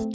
[0.00, 0.08] Hello,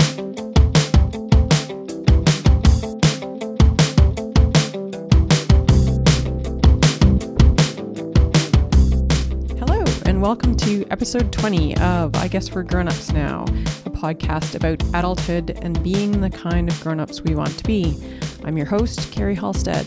[10.07, 14.81] and welcome to episode 20 of I Guess We're Grown Ups Now, a podcast about
[14.95, 17.95] adulthood and being the kind of grown ups we want to be.
[18.43, 19.85] I'm your host, Carrie Halstead.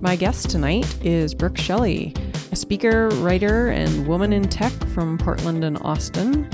[0.00, 2.14] My guest tonight is Brooke Shelley,
[2.52, 6.48] a speaker, writer, and woman in tech from Portland and Austin.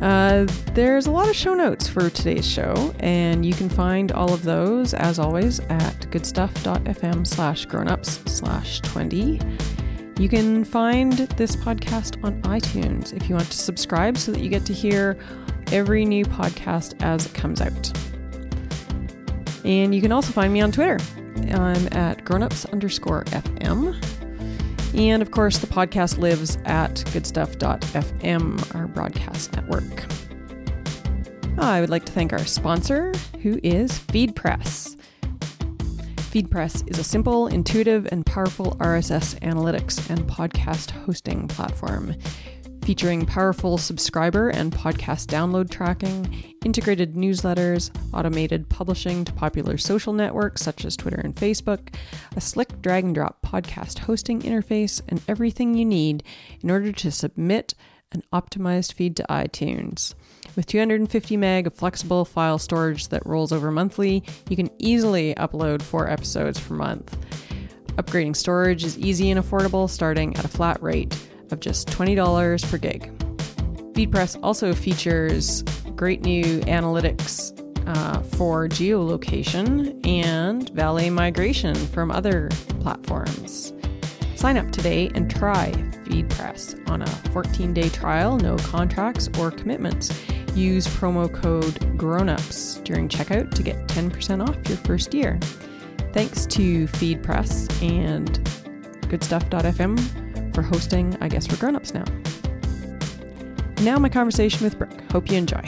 [0.00, 4.32] Uh, there's a lot of show notes for today's show, and you can find all
[4.32, 9.40] of those, as always, at goodstuff.fm slash grownups slash 20.
[10.18, 14.48] You can find this podcast on iTunes if you want to subscribe so that you
[14.48, 15.16] get to hear
[15.72, 17.92] every new podcast as it comes out.
[19.64, 20.98] And you can also find me on Twitter.
[21.52, 23.98] I'm at grownups underscore FM.
[24.94, 30.04] And of course, the podcast lives at goodstuff.fm, our broadcast network.
[31.58, 34.96] Ah, I would like to thank our sponsor, who is FeedPress.
[36.34, 42.14] FeedPress is a simple, intuitive, and powerful RSS analytics and podcast hosting platform
[42.84, 50.60] featuring powerful subscriber and podcast download tracking, integrated newsletters, automated publishing to popular social networks
[50.60, 51.94] such as Twitter and Facebook,
[52.36, 56.22] a slick drag and drop podcast hosting interface, and everything you need
[56.60, 57.72] in order to submit
[58.12, 60.12] an optimized feed to iTunes.
[60.54, 65.80] With 250 meg of flexible file storage that rolls over monthly, you can easily upload
[65.80, 67.16] four episodes per month.
[67.94, 71.16] Upgrading storage is easy and affordable, starting at a flat rate
[71.54, 73.10] of just $20 per gig.
[73.94, 75.62] FeedPress also features
[75.94, 77.52] great new analytics
[77.86, 82.48] uh, for geolocation and valet migration from other
[82.80, 83.72] platforms.
[84.34, 85.70] Sign up today and try
[86.04, 90.12] FeedPress on a 14 day trial, no contracts or commitments.
[90.54, 95.38] Use promo code GROWNUPS during checkout to get 10% off your first year.
[96.12, 98.40] Thanks to FeedPress and
[99.08, 100.23] goodstuff.fm
[100.54, 102.04] for hosting I Guess We're Grown-Ups Now.
[103.82, 105.10] Now my conversation with Brooke.
[105.10, 105.62] Hope you enjoy.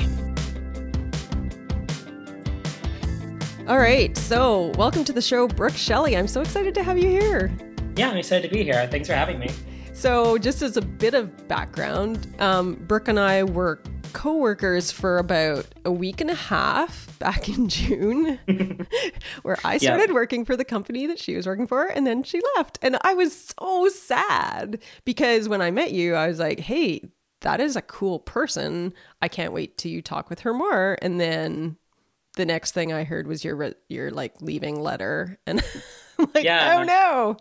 [3.69, 6.17] All right, so welcome to the show, Brooke Shelley.
[6.17, 7.53] I'm so excited to have you here.
[7.97, 8.87] Yeah, I'm excited to be here.
[8.87, 9.51] Thanks for having me.
[9.93, 13.81] So, just as a bit of background, um, Brooke and I were
[14.13, 18.39] co-workers for about a week and a half back in June,
[19.43, 20.15] where I started yeah.
[20.15, 23.15] working for the company that she was working for, and then she left, and I
[23.15, 27.03] was so sad because when I met you, I was like, "Hey,
[27.41, 28.93] that is a cool person.
[29.23, 31.77] I can't wait to you talk with her more." And then
[32.37, 35.63] the next thing I heard was your your like leaving letter, and
[36.35, 36.79] like, yeah.
[36.79, 37.37] "Oh no."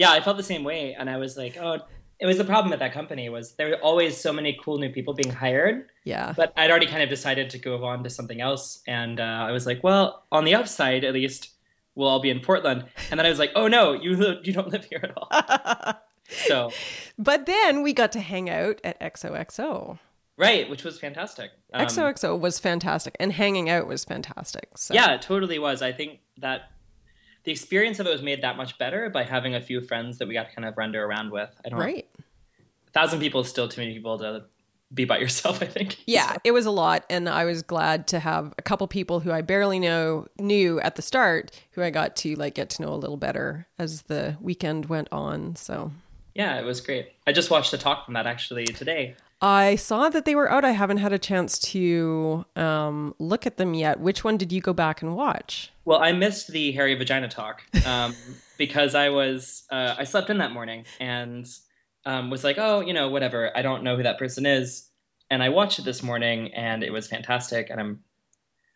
[0.00, 1.80] yeah, I felt the same way, and I was like, oh,
[2.20, 4.90] it was the problem at that company was there were always so many cool new
[4.90, 5.88] people being hired.
[6.04, 6.34] Yeah.
[6.36, 9.52] But I'd already kind of decided to go on to something else, and uh, I
[9.52, 11.50] was like, well, on the upside, at least
[11.94, 12.84] we'll all be in Portland.
[13.10, 15.94] And then I was like, oh no, you you don't live here at all.
[16.28, 16.70] so.
[17.18, 19.98] But then we got to hang out at XOXO.
[20.36, 21.50] Right, which was fantastic.
[21.72, 24.68] Um, XOXO was fantastic, and hanging out was fantastic.
[24.76, 24.94] So.
[24.94, 25.82] Yeah, it totally was.
[25.82, 26.70] I think that
[27.44, 30.28] the experience of it was made that much better by having a few friends that
[30.28, 31.50] we got to kind of render around with.
[31.64, 32.06] I don't right.
[32.18, 32.24] Know.
[32.88, 34.44] A thousand people is still too many people to
[34.92, 35.98] be by yourself, I think.
[36.06, 36.38] Yeah, so.
[36.44, 37.04] it was a lot.
[37.08, 40.96] And I was glad to have a couple people who I barely know knew at
[40.96, 44.36] the start who I got to like get to know a little better as the
[44.40, 45.56] weekend went on.
[45.56, 45.92] So
[46.34, 47.12] yeah, it was great.
[47.26, 49.16] I just watched a talk from that actually today.
[49.42, 50.64] I saw that they were out.
[50.64, 53.98] I haven't had a chance to um, look at them yet.
[53.98, 55.72] Which one did you go back and watch?
[55.86, 58.14] Well, I missed the hairy vagina talk um,
[58.58, 61.46] because I was uh, I slept in that morning and
[62.04, 63.56] um, was like, oh, you know, whatever.
[63.56, 64.88] I don't know who that person is,
[65.30, 67.70] and I watched it this morning and it was fantastic.
[67.70, 68.00] And I'm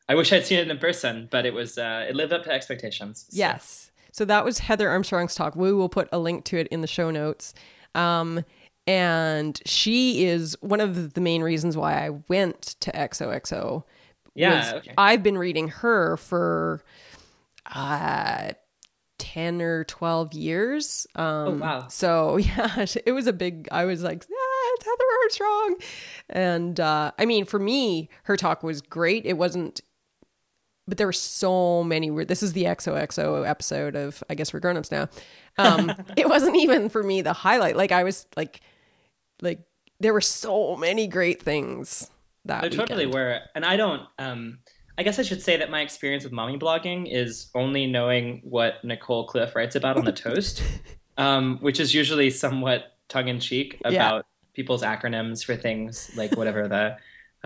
[0.08, 2.52] I wish I'd seen it in person, but it was uh, it lived up to
[2.52, 3.26] expectations.
[3.28, 3.36] So.
[3.36, 3.90] Yes.
[4.12, 5.56] So that was Heather Armstrong's talk.
[5.56, 7.52] We will put a link to it in the show notes.
[7.94, 8.44] Um,
[8.86, 13.84] and she is one of the main reasons why I went to XOXO.
[14.34, 14.92] Yeah, okay.
[14.98, 16.82] I've been reading her for
[17.72, 18.52] uh,
[19.18, 21.06] 10 or 12 years.
[21.14, 21.86] Um, oh, wow.
[21.88, 25.76] So, yeah, it was a big, I was like, ah, it's Heather Armstrong.
[26.30, 29.24] And uh, I mean, for me, her talk was great.
[29.24, 29.80] It wasn't,
[30.86, 34.90] but there were so many this is the XOXO episode of, I guess we're grown-ups
[34.90, 35.08] now.
[35.56, 37.76] Um, it wasn't even for me the highlight.
[37.76, 38.60] Like I was like,
[39.40, 39.60] like
[40.00, 42.10] there were so many great things
[42.44, 42.88] that there weekend.
[42.88, 44.58] totally were and i don't um
[44.98, 48.84] i guess i should say that my experience with mommy blogging is only knowing what
[48.84, 50.62] nicole cliffe writes about on the toast
[51.18, 54.22] um which is usually somewhat tongue-in-cheek about yeah.
[54.54, 56.96] people's acronyms for things like whatever the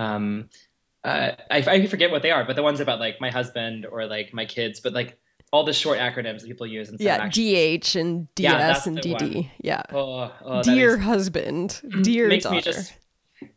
[0.03, 0.49] um
[1.05, 4.07] uh, I, I forget what they are, but the ones about like my husband or
[4.07, 5.19] like my kids, but like
[5.53, 6.89] all the short acronyms that people use.
[6.91, 9.35] Instead Yeah, DH and DS Yeah, and DD.
[9.35, 9.51] one.
[9.61, 9.83] Yeah.
[9.93, 12.57] Oh, oh, Dear makes- husband, dear makes daughter.
[12.57, 12.93] me just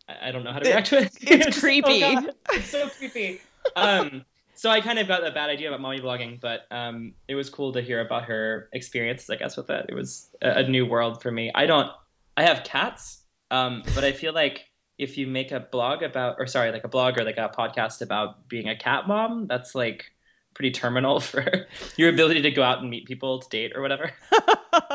[0.08, 1.12] I I don't know how to react to it.
[1.22, 2.04] it's just- creepy.
[2.04, 3.40] oh God, it's so creepy.
[3.76, 7.34] Um, so I kind of got a bad idea about mommy blogging, but um, it
[7.36, 9.30] was cool to hear about her experiences.
[9.30, 11.52] I guess with it, it was a, a new world for me.
[11.56, 11.90] I don't.
[12.38, 14.66] I have cats, um, but I feel like
[14.98, 18.02] if you make a blog about, or sorry, like a blog or like a podcast
[18.02, 20.06] about being a cat mom, that's like
[20.54, 21.68] pretty terminal for
[21.98, 24.12] your ability to go out and meet people to date or whatever.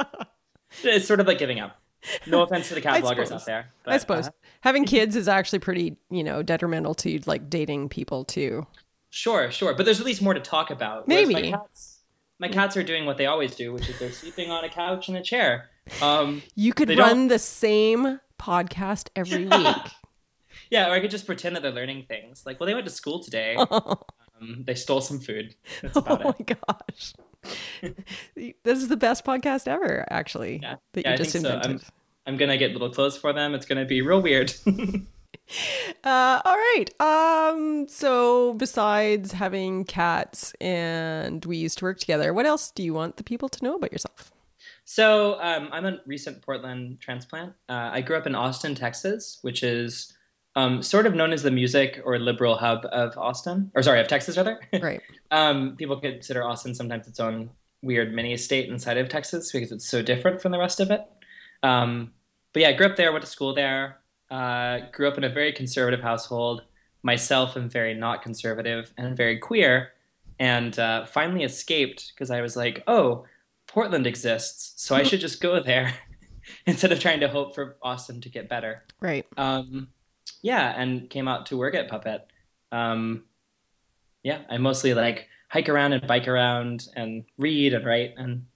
[0.84, 1.80] It's sort of like giving up.
[2.26, 3.32] No offense to the cat I bloggers suppose.
[3.32, 3.70] out there.
[3.86, 4.30] I suppose uh,
[4.60, 8.66] having kids is actually pretty, you know, detrimental to like dating people too.
[9.10, 11.08] Sure, sure, but there's at least more to talk about.
[11.08, 11.32] Maybe.
[11.32, 12.00] my cats,
[12.38, 15.08] my cats are doing what they always do, which is they're sleeping on a couch
[15.08, 15.70] in a chair.
[16.02, 19.76] Um, You could run don't- the same podcast every week.
[20.70, 22.44] yeah, or I could just pretend that they're learning things.
[22.44, 23.56] Like, well, they went to school today.
[24.40, 25.54] Um, they stole some food.
[25.82, 26.56] That's oh about my it.
[26.66, 27.14] gosh.
[28.64, 30.60] this is the best podcast ever, actually.
[30.62, 30.76] Yeah.
[30.92, 31.54] That Yeah, you just think so.
[31.54, 31.82] invented.
[32.26, 33.54] I'm gonna get little clothes for them.
[33.54, 34.52] It's gonna be real weird.
[36.02, 36.86] Uh, all right.
[36.98, 42.92] Um, so besides having cats and we used to work together, what else do you
[42.94, 44.32] want the people to know about yourself?
[44.84, 47.52] So um, I'm a recent Portland transplant.
[47.68, 50.15] Uh, I grew up in Austin, Texas, which is
[50.56, 54.08] um, sort of known as the music or liberal hub of Austin, or sorry, of
[54.08, 54.58] Texas rather.
[54.82, 55.02] Right.
[55.30, 57.50] um, people consider Austin sometimes its own
[57.82, 61.02] weird mini state inside of Texas because it's so different from the rest of it.
[61.62, 62.12] Um,
[62.52, 63.98] but yeah, I grew up there, went to school there,
[64.30, 66.62] uh, grew up in a very conservative household.
[67.02, 69.92] Myself am very not conservative and very queer,
[70.38, 73.26] and uh, finally escaped because I was like, oh,
[73.66, 75.92] Portland exists, so I should just go there
[76.66, 78.84] instead of trying to hope for Austin to get better.
[79.00, 79.26] Right.
[79.36, 79.88] Um,
[80.42, 82.26] yeah, and came out to work at Puppet.
[82.72, 83.24] Um,
[84.22, 88.46] yeah, I mostly like hike around and bike around and read and write, and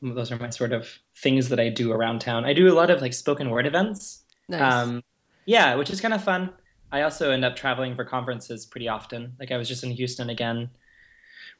[0.00, 2.44] those are my sort of things that I do around town.
[2.44, 4.22] I do a lot of like spoken word events.
[4.48, 4.72] Nice.
[4.72, 5.02] Um,
[5.46, 6.50] yeah, which is kind of fun.
[6.92, 9.34] I also end up traveling for conferences pretty often.
[9.38, 10.70] Like I was just in Houston again,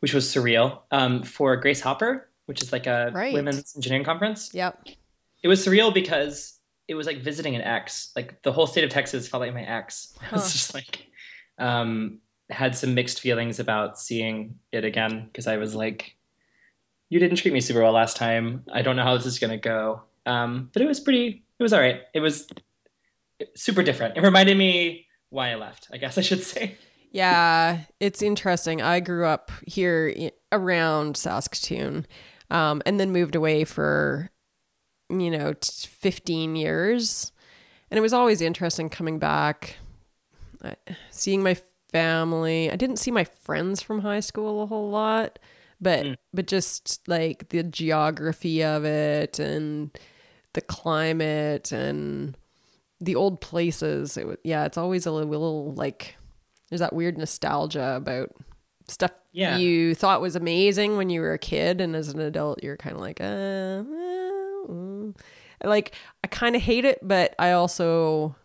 [0.01, 3.35] which was surreal um, for Grace Hopper, which is like a Right.
[3.35, 4.79] women's engineering conference yep.
[5.43, 6.58] it was surreal because
[6.89, 8.11] it was like visiting an ex.
[8.17, 10.15] Like the whole state of Texas felt like my ex.
[10.33, 11.07] I was just like,
[11.59, 12.19] um,
[12.51, 16.17] had some mixed feelings about seeing it again because I was like,
[17.11, 18.65] you didn't treat me super well last time.
[18.73, 20.03] I don't know how this is gonna go.
[20.27, 21.45] Um, but it was pretty.
[21.59, 22.03] It was all right.
[22.15, 22.47] It was
[23.55, 24.17] super different.
[24.17, 25.89] It reminded me why I left.
[25.93, 26.77] I guess I should say.
[27.11, 28.83] Yeah, it's interesting.
[28.83, 32.07] I grew up here around Saskatoon,
[32.51, 34.31] um, and then moved away for,
[35.11, 37.33] you know, t- fifteen years,
[37.91, 39.77] and it was always interesting coming back,
[40.63, 40.75] uh,
[41.11, 41.57] seeing my
[41.93, 42.71] family.
[42.71, 45.39] I didn't see my friends from high school a whole lot,
[45.81, 46.17] but Mm.
[46.35, 49.91] but just like the geography of it and
[50.53, 52.37] the climate and
[53.01, 54.17] the old places.
[54.17, 56.17] It was, yeah, it's always a little like
[56.69, 58.31] there's that weird nostalgia about
[58.89, 59.57] stuff Yeah.
[59.57, 62.95] you thought was amazing when you were a kid, and as an adult, you're kind
[62.97, 63.85] of like, uh, uh,
[64.69, 65.17] mm.
[65.63, 68.37] like I kind of hate it, but I also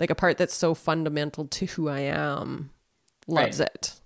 [0.00, 2.70] like a part that's so fundamental to who I am
[3.26, 4.00] loves it.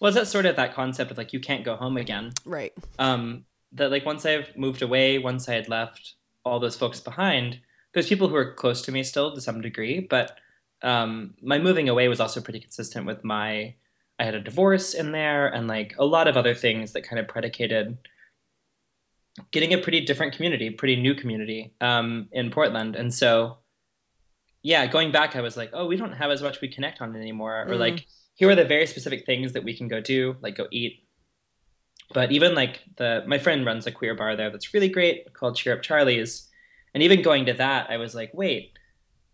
[0.00, 2.32] Was that sort of that concept of like you can't go home again?
[2.44, 2.72] Right.
[2.98, 7.60] um, that like once I've moved away, once I had left all those folks behind,
[7.92, 10.38] there's people who are close to me still to some degree, but
[10.82, 13.74] um, my moving away was also pretty consistent with my.
[14.20, 17.20] I had a divorce in there, and like a lot of other things that kind
[17.20, 17.96] of predicated
[19.52, 23.58] getting a pretty different community, pretty new community um, in Portland, and so
[24.62, 27.14] yeah, going back, I was like, oh, we don't have as much we connect on
[27.14, 27.78] anymore, or Mm.
[27.78, 31.04] like here are the very specific things that we can go do, like go eat,
[32.12, 35.56] but even like the my friend runs a queer bar there that's really great called
[35.56, 36.48] Cheer Up Charlie's,
[36.94, 38.72] and even going to that, I was like, wait,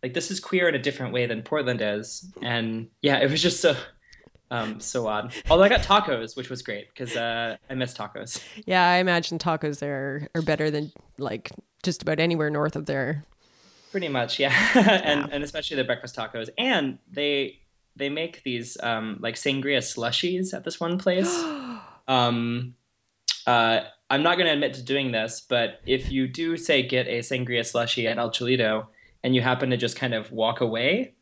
[0.03, 3.43] like this is queer in a different way than Portland is, and yeah, it was
[3.43, 3.75] just so
[4.55, 5.33] um so odd.
[5.51, 8.43] Although I got tacos, which was great because uh, I miss tacos.
[8.67, 11.51] Yeah, I imagine tacos there are better than like
[11.83, 13.25] just about anywhere north of there.
[13.91, 14.55] Pretty much, yeah,
[15.05, 17.61] and and especially the breakfast tacos, and they
[17.97, 21.33] they make these um like sangria slushies at this one place.
[22.09, 22.75] um,
[23.47, 23.81] uh,
[24.11, 27.21] I'm not going to admit to doing this, but if you do say get a
[27.21, 28.87] sangria slushie at El Chilito
[29.23, 31.14] and you happen to just kind of walk away,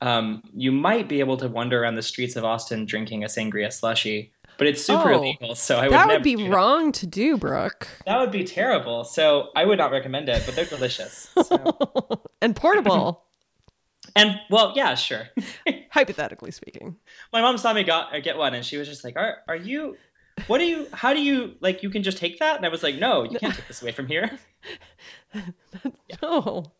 [0.00, 3.72] um, you might be able to wander around the streets of Austin drinking a sangria
[3.72, 4.32] slushy.
[4.56, 7.86] But it's super Oh, illegal, so I would that would be wrong to do, Brooke.
[8.06, 9.04] That would be terrible.
[9.04, 11.30] So I would not recommend it, but they're delicious.
[11.44, 12.22] So.
[12.42, 13.24] and portable.
[14.16, 15.28] And well, yeah, sure.
[15.92, 16.96] Hypothetically speaking.
[17.32, 19.54] My mom saw me got uh, get one, and she was just like, "Are are
[19.54, 19.96] you?
[20.48, 20.88] What do you?
[20.92, 21.82] How do you like?
[21.84, 23.92] You can just take that?" And I was like, "No, you can't take this away
[23.92, 24.30] from here."
[26.22, 26.72] No.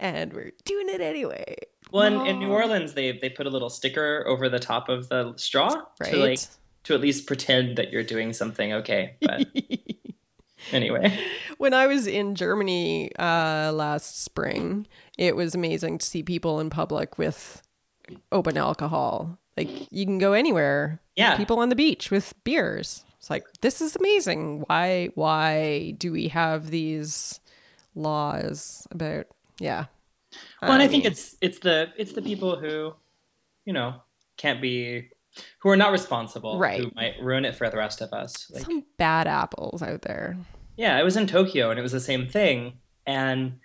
[0.00, 1.56] and we're doing it anyway.
[1.92, 5.08] Well, in, in New Orleans, they they put a little sticker over the top of
[5.08, 6.10] the straw Right.
[6.12, 6.40] to like
[6.84, 9.16] to at least pretend that you're doing something okay.
[9.20, 9.46] But
[10.72, 11.18] anyway,
[11.58, 14.86] when I was in Germany uh, last spring,
[15.18, 17.62] it was amazing to see people in public with
[18.32, 19.38] open alcohol.
[19.56, 21.00] Like you can go anywhere.
[21.16, 21.36] Yeah.
[21.36, 23.04] People on the beach with beers.
[23.18, 24.64] It's like this is amazing.
[24.66, 27.40] Why why do we have these
[27.94, 29.26] laws about
[29.58, 29.86] yeah.
[30.62, 32.94] Well, and I think it's it's the it's the people who,
[33.64, 34.02] you know,
[34.36, 35.10] can't be
[35.60, 36.80] who are not responsible, Right.
[36.80, 38.50] Who might ruin it for the rest of us.
[38.52, 40.36] Like, some bad apples out there.
[40.76, 42.74] yeah, I was in Tokyo and it was the same thing,
[43.06, 43.58] and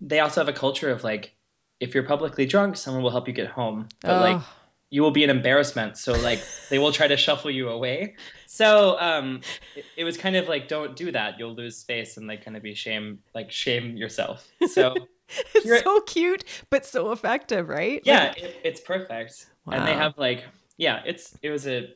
[0.00, 1.34] they also have a culture of like,
[1.80, 4.42] if you're publicly drunk, someone will help you get home, but like
[4.90, 5.96] you will be an embarrassment.
[5.96, 8.16] So like they will try to shuffle you away.
[8.46, 9.40] So um,
[9.74, 11.38] it, it was kind of like don't do that.
[11.38, 14.46] You'll lose face and like kind of be shame like shame yourself.
[14.70, 14.94] So
[15.54, 18.02] it's you're- so cute but so effective, right?
[18.04, 19.46] yeah, Like, it, it's perfect.
[19.70, 20.44] And they have like
[20.76, 21.94] yeah, it's it was a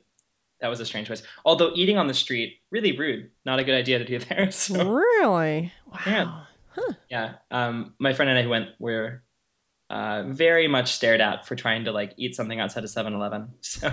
[0.60, 1.22] that was a strange choice.
[1.44, 3.30] Although eating on the street really rude.
[3.44, 4.50] Not a good idea to do there.
[4.52, 5.72] So really?
[5.86, 6.42] Wow.
[6.76, 6.82] Yeah.
[7.10, 9.22] yeah, um, my friend and I went were.
[9.88, 13.50] Uh, very much stared at for trying to like eat something outside of 7-Eleven.
[13.60, 13.92] So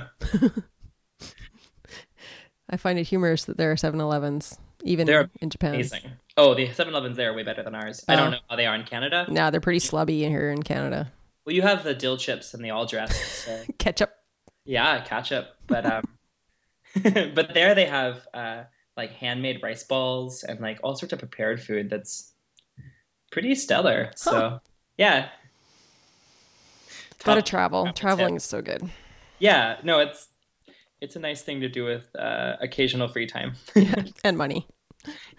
[2.70, 5.76] I find it humorous that there are 7-Elevens even They're in Japan.
[5.76, 6.02] amazing.
[6.36, 8.04] Oh, the 7-Elevens there are way better than ours.
[8.08, 8.18] I Oh.
[8.18, 9.26] don't know how they are in Canada.
[9.30, 11.12] Nah, they're pretty slubby here in Canada.
[11.46, 13.22] Well, you have the dill chips and the all dressed.
[13.46, 14.12] So Ketchup.
[14.66, 15.50] yeah, ketchup.
[15.68, 16.04] But um,
[17.36, 18.64] but there they have uh
[18.96, 22.32] like handmade rice balls and like all sorts of prepared food that's
[23.32, 24.12] pretty stellar.
[24.16, 24.60] So
[24.98, 25.30] yeah.
[27.24, 27.86] Gotta travel.
[27.86, 28.02] top tip.
[28.02, 28.90] Traveling is so good.
[29.40, 30.28] Yeah, no, it's
[31.02, 33.54] it's a nice thing to do with uh, occasional free time.
[34.24, 34.66] and money.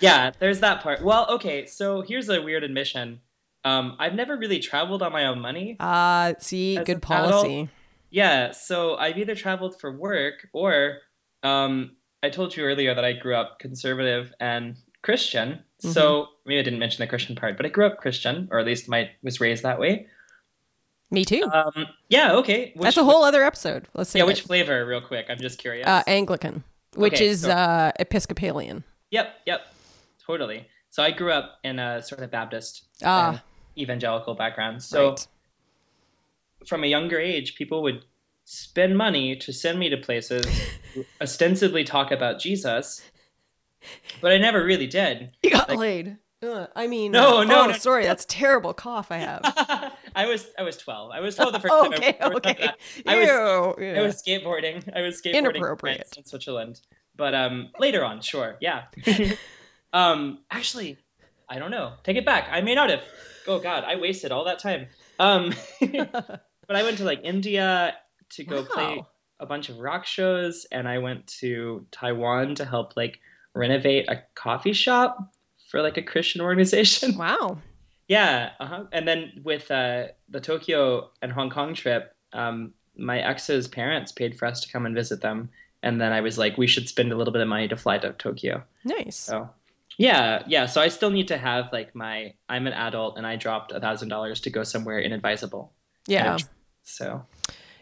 [0.00, 1.02] Yeah, there's that part.
[1.02, 3.20] Well, okay, so here's a weird admission.
[3.64, 5.76] Um, I've never really traveled on my own money.
[5.80, 7.68] Uh see, good policy.
[8.10, 10.98] Yeah, so I've either traveled for work or
[11.42, 15.60] um, I told you earlier that I grew up conservative and Christian.
[15.80, 18.64] So maybe I didn't mention the Christian part, but I grew up Christian, or at
[18.64, 20.06] least my was raised that way.
[21.10, 21.42] Me too.
[21.52, 22.72] Um, yeah, okay.
[22.74, 23.86] Which, That's a whole other episode.
[23.94, 24.18] Let's see.
[24.20, 24.24] yeah.
[24.24, 25.26] Which flavor, real quick?
[25.28, 25.86] I'm just curious.
[25.86, 28.84] uh, Anglican, which Okay, is so- uh, Episcopalian.
[29.10, 29.73] Yep, yep,
[30.26, 30.66] totally.
[30.90, 33.42] So I grew up in a sort of Baptist Ah.
[33.76, 34.82] evangelical background.
[34.82, 35.26] So right.
[36.66, 38.04] from a younger age, people would
[38.44, 40.44] spend money to send me to places,
[41.20, 43.02] ostensibly talk about Jesus,
[44.20, 45.32] but I never really did.
[45.42, 46.16] You got like- laid.
[46.42, 47.72] Ugh, I mean, No, uh, no, oh, no.
[47.72, 49.40] sorry, that's terrible cough I have.
[50.14, 51.10] I was I was twelve.
[51.10, 51.92] I was twelve the first time.
[51.92, 52.56] I okay, okay.
[52.60, 52.78] that.
[53.06, 53.28] I was
[53.78, 54.94] Ew, I was skateboarding.
[54.94, 56.12] I was skateboarding in Inappropriate.
[56.18, 56.82] And Switzerland.
[57.16, 58.82] But um, later on, sure, yeah.
[59.94, 60.98] Um, actually,
[61.48, 61.92] I don't know.
[62.02, 62.48] Take it back.
[62.50, 63.02] I may not have.
[63.46, 64.88] Oh God, I wasted all that time.
[65.18, 67.94] Um, but I went to like India
[68.30, 69.04] to go play
[69.38, 73.20] a bunch of rock shows, and I went to Taiwan to help like
[73.54, 75.32] renovate a coffee shop
[75.68, 77.16] for like a Christian organization.
[77.18, 77.58] Wow.
[78.06, 78.84] Yeah, uh-huh.
[78.92, 84.38] and then with uh, the Tokyo and Hong Kong trip, um, my ex's parents paid
[84.38, 85.48] for us to come and visit them,
[85.82, 87.96] and then I was like, we should spend a little bit of money to fly
[87.96, 88.62] to Tokyo.
[88.84, 89.16] Nice.
[89.16, 89.48] So,
[89.98, 90.66] yeah, yeah.
[90.66, 93.80] So I still need to have like my I'm an adult and I dropped a
[93.80, 95.72] thousand dollars to go somewhere inadvisable.
[96.06, 96.36] Yeah.
[96.82, 97.24] So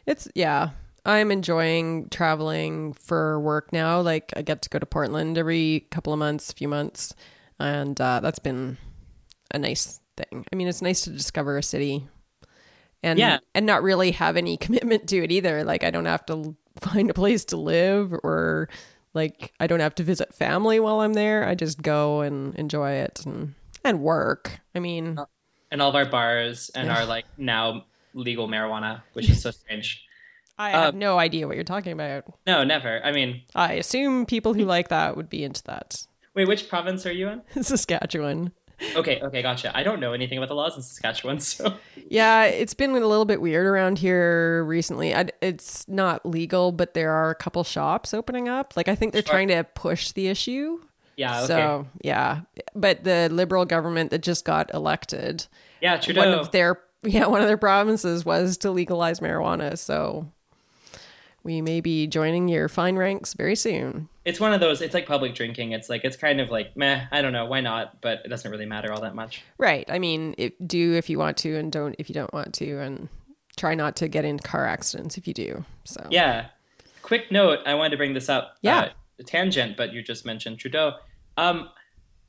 [0.07, 0.71] It's yeah.
[1.05, 4.01] I'm enjoying traveling for work now.
[4.01, 7.15] Like I get to go to Portland every couple of months, few months,
[7.59, 8.77] and uh, that's been
[9.53, 10.45] a nice thing.
[10.53, 12.07] I mean, it's nice to discover a city,
[13.03, 13.39] and Yeah.
[13.55, 15.65] and not really have any commitment to it either.
[15.65, 18.69] Like I don't have to find a place to live or
[19.15, 21.47] like I don't have to visit family while I'm there.
[21.47, 23.55] I just go and enjoy it and
[23.85, 24.61] and work.
[24.75, 25.19] I mean,
[25.71, 30.05] and all of our bars and our like now legal marijuana, which is so strange.
[30.59, 32.25] I Uh, have no idea what you're talking about.
[32.47, 33.01] No, never.
[33.05, 36.07] I mean, I assume people who like that would be into that.
[36.35, 37.43] wait, which province are you in?
[37.63, 38.53] Saskatchewan.
[38.97, 39.75] Okay, okay, gotcha.
[39.77, 41.75] I don't know anything about the laws in Saskatchewan, so
[42.09, 45.15] Yeah, it's been a little bit weird around here recently.
[45.15, 48.75] I, it's not legal, but there are a couple shops opening up.
[48.77, 49.33] Like I think they're Sure.
[49.33, 50.81] trying to push the issue.
[51.17, 51.47] yeah, okay.
[51.47, 52.41] So yeah,
[52.75, 55.47] but the liberal government that just got elected,
[55.81, 56.41] yeah, one Trudeau.
[56.41, 59.77] of their yeah one of their provinces was to legalize marijuana.
[59.79, 60.31] So
[61.45, 64.09] we may be joining your fine ranks very soon.
[64.25, 64.81] It's one of those.
[64.81, 65.73] It's like public drinking.
[65.73, 67.07] It's like it's kind of like meh.
[67.11, 69.43] I don't know why not, but it doesn't really matter all that much.
[69.59, 69.85] Right.
[69.89, 72.79] I mean, it, do if you want to, and don't if you don't want to,
[72.79, 73.09] and
[73.57, 75.65] try not to get in car accidents if you do.
[75.85, 76.47] So Yeah.
[77.03, 77.59] Quick note.
[77.67, 78.57] I wanted to bring this up.
[78.63, 78.81] Yeah.
[78.81, 78.89] Uh,
[79.19, 80.95] a tangent, but you just mentioned Trudeau.
[81.37, 81.69] Um,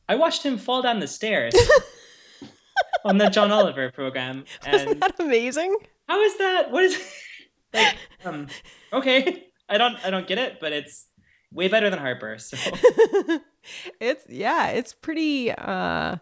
[0.09, 1.53] I watched him fall down the stairs
[3.05, 5.75] on the John Oliver program, Isn't that amazing?
[6.07, 6.71] how is that?
[6.71, 6.99] What is
[7.73, 7.95] like?
[8.25, 8.47] Um,
[8.91, 11.07] okay, I don't, I don't get it, but it's
[11.53, 12.37] way better than Harper.
[12.39, 12.57] So
[13.99, 16.17] it's yeah, it's pretty uh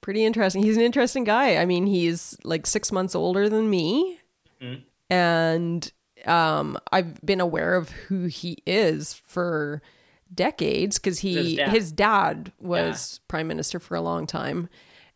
[0.00, 0.62] pretty interesting.
[0.62, 1.56] He's an interesting guy.
[1.56, 4.20] I mean, he's like 6 months older than me.
[4.62, 4.82] Mhm.
[5.10, 5.92] And
[6.26, 9.82] um I've been aware of who he is for
[10.34, 11.68] decades cuz he His dad.
[11.70, 14.68] his dad was prime minister for a long time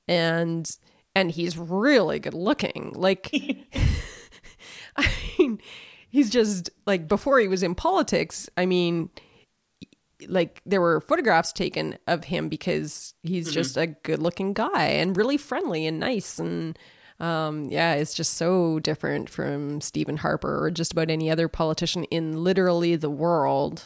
[0.08, 0.76] and
[1.14, 2.92] and he's really good looking.
[2.94, 3.30] Like
[4.96, 5.58] I mean,
[6.08, 9.10] he's just like before he was in politics, I mean,
[10.28, 15.16] like there were photographs taken of him because he's just a good looking guy and
[15.16, 16.78] really friendly and nice and
[17.20, 22.04] um yeah it's just so different from Stephen Harper or just about any other politician
[22.04, 23.84] in literally the world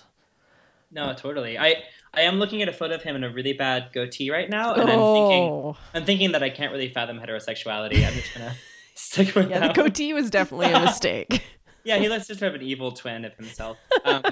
[0.93, 1.59] no, totally.
[1.59, 1.83] I,
[2.15, 4.73] I am looking at a photo of him in a really bad goatee right now,
[4.73, 8.07] and I'm thinking, oh I'm thinking that I can't really fathom heterosexuality.
[8.07, 8.55] I'm just gonna
[8.95, 9.77] stick with yeah the that.
[9.77, 11.43] goatee was definitely a mistake
[11.87, 13.79] yeah, he just sort of an evil twin of himself.
[14.05, 14.23] Um,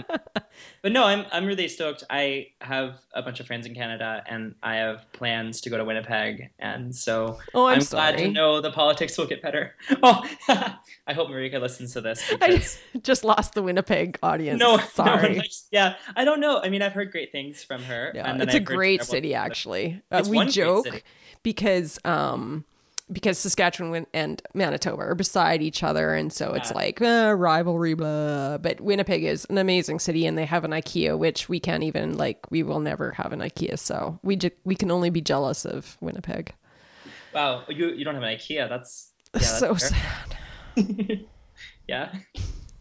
[0.82, 2.04] but no, I'm I'm really stoked.
[2.08, 5.84] I have a bunch of friends in Canada, and I have plans to go to
[5.84, 9.75] Winnipeg, and so oh I'm, glad sorry to know the politics will get better.
[10.02, 10.23] Oh,
[11.06, 12.62] I hope Marika listens to this I
[13.02, 15.42] just lost the Winnipeg audience no, sorry no,
[15.73, 16.61] yeah, I don't know.
[16.62, 18.12] I mean, I've heard great things from her.
[18.14, 20.02] Yeah, and then it's a I've heard great city actually.
[20.12, 21.02] Uh, It's we joke
[21.42, 22.64] because um
[23.12, 26.76] because Saskatchewan and Manitoba are beside each other, and so it's Yeah.
[26.76, 28.58] like uh, rivalry, blah.
[28.58, 32.16] But Winnipeg is an amazing city, and they have an IKEA, which we can't even
[32.16, 32.50] like.
[32.50, 35.96] We will never have an IKEA, so we ju- we can only be jealous of
[36.00, 36.54] Winnipeg.
[37.34, 38.68] Wow, you you don't have an IKEA.
[38.68, 39.90] That's yeah, that's so fair.
[39.90, 41.20] sad.
[41.88, 42.12] yeah.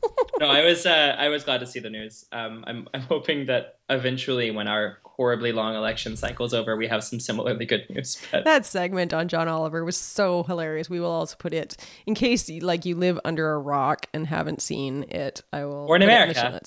[0.40, 2.26] no, I was uh, I was glad to see the news.
[2.32, 7.04] Um, I'm I'm hoping that eventually, when our horribly long election cycle's over, we have
[7.04, 8.22] some similarly good news.
[8.32, 10.90] But That segment on John Oliver was so hilarious.
[10.90, 14.62] We will also put it in case like you live under a rock and haven't
[14.62, 15.42] seen it.
[15.54, 16.66] I will or in put it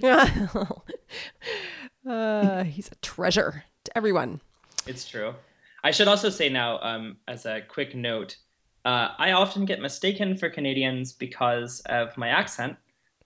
[0.00, 0.82] the America,
[2.08, 4.40] uh, he's a treasure to everyone.
[4.86, 5.34] it's true.
[5.84, 8.36] I should also say now, um, as a quick note,
[8.84, 12.76] uh, I often get mistaken for Canadians because of my accent,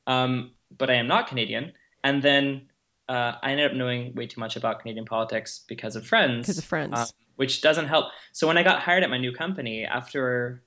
[0.07, 1.73] um, but I am not Canadian.
[2.05, 2.69] And then
[3.09, 6.47] uh, I ended up knowing way too much about Canadian politics because of friends.
[6.47, 6.93] Because of friends.
[6.99, 8.07] um, which doesn't help.
[8.33, 10.63] So when I got hired at my new company, after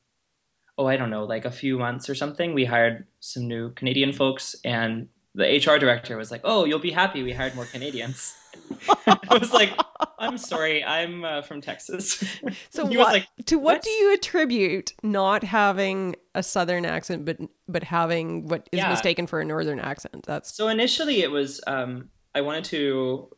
[0.77, 4.11] oh I don't know, like a few months or something, we hired some new Canadian
[4.11, 8.35] folks, and the HR director was like, "Oh, you'll be happy we hired more Canadians."
[9.07, 9.71] I was like,
[10.19, 12.23] "I'm sorry, I'm uh, from Texas."
[12.69, 17.23] so what was like, to what, "What?" do you attribute not having a southern accent
[17.25, 18.89] but but having what is Yeah.
[18.89, 20.25] mistaken for a northern accent?
[20.25, 23.29] That's So initially, it was um, I wanted to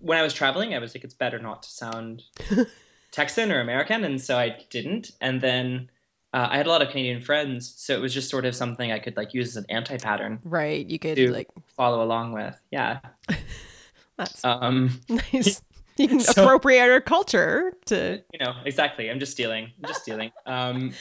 [0.00, 2.22] when I was traveling, I was like, it's better not to sound
[3.10, 5.10] Texan or American, and so I didn't.
[5.20, 5.90] And then
[6.32, 8.92] uh, I had a lot of Canadian friends, so it was just sort of something
[8.92, 10.86] I could like use as an anti-pattern right.
[10.86, 12.54] You could like follow along with.
[12.70, 13.00] Yeah.
[14.16, 15.62] that's Um, nice.
[15.98, 19.10] You can So- appropriate our culture to you know, exactly.
[19.10, 19.72] I'm just stealing.
[19.82, 20.30] I'm just stealing.
[20.46, 20.92] Um,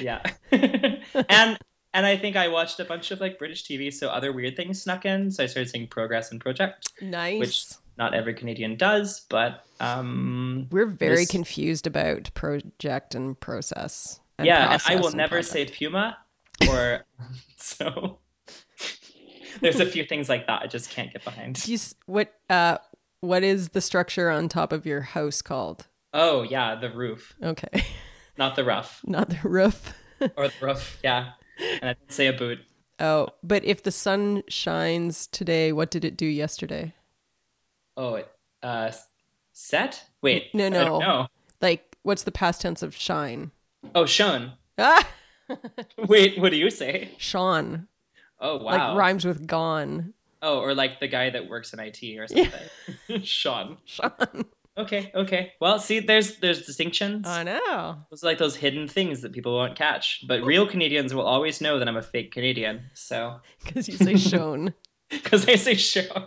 [0.00, 0.22] yeah.
[0.50, 1.58] and
[1.96, 4.82] and I think I watched a bunch of like British TV, so other weird things
[4.82, 5.30] snuck in.
[5.30, 6.92] So I started seeing Progress and Project.
[7.00, 7.40] nice.
[7.40, 7.64] Which
[7.98, 14.20] not every Canadian does, but um, We're very this- confused about project and process.
[14.38, 15.48] and yeah, and I will and never product.
[15.48, 16.18] say Puma
[16.68, 17.04] or
[17.56, 18.18] so.
[19.62, 21.66] There's a few things like that I just can't get behind.
[21.66, 22.76] You, what uh
[23.20, 25.86] what is the structure on top of your house called?
[26.12, 27.84] Oh yeah, the roof, Okay,
[28.38, 29.94] not the rough, not the roof.
[30.36, 30.98] or the roof.
[31.02, 31.30] Yeah,
[31.80, 32.58] and I didn't say a boot.
[32.98, 36.94] Oh, but if the sun shines today, what did it do yesterday?
[37.96, 38.30] Oh, it,
[38.62, 38.92] uh,
[39.52, 40.04] set.
[40.22, 41.26] Wait, No, I no.
[41.60, 43.50] Like, what's the past tense of shine?
[43.94, 44.52] Oh, Sean.
[44.78, 45.08] Ah,
[45.96, 47.12] Wait, what do you say?
[47.16, 47.86] Sean.
[48.40, 48.90] Oh wow.
[48.90, 50.12] Like rhymes with gone.
[50.42, 53.22] oh, or like the guy that works in IT or something.
[53.22, 53.78] Sean.
[53.86, 54.44] Sean.
[54.78, 55.52] Okay, okay.
[55.60, 57.26] Well, see, there's there's distinctions.
[57.26, 57.96] I know.
[58.12, 60.24] It's like those hidden things that people won't catch.
[60.28, 62.82] But real Canadians will always know that I'm a fake Canadian.
[62.94, 64.74] So, Because you say shown.
[65.10, 66.26] because I say Sean.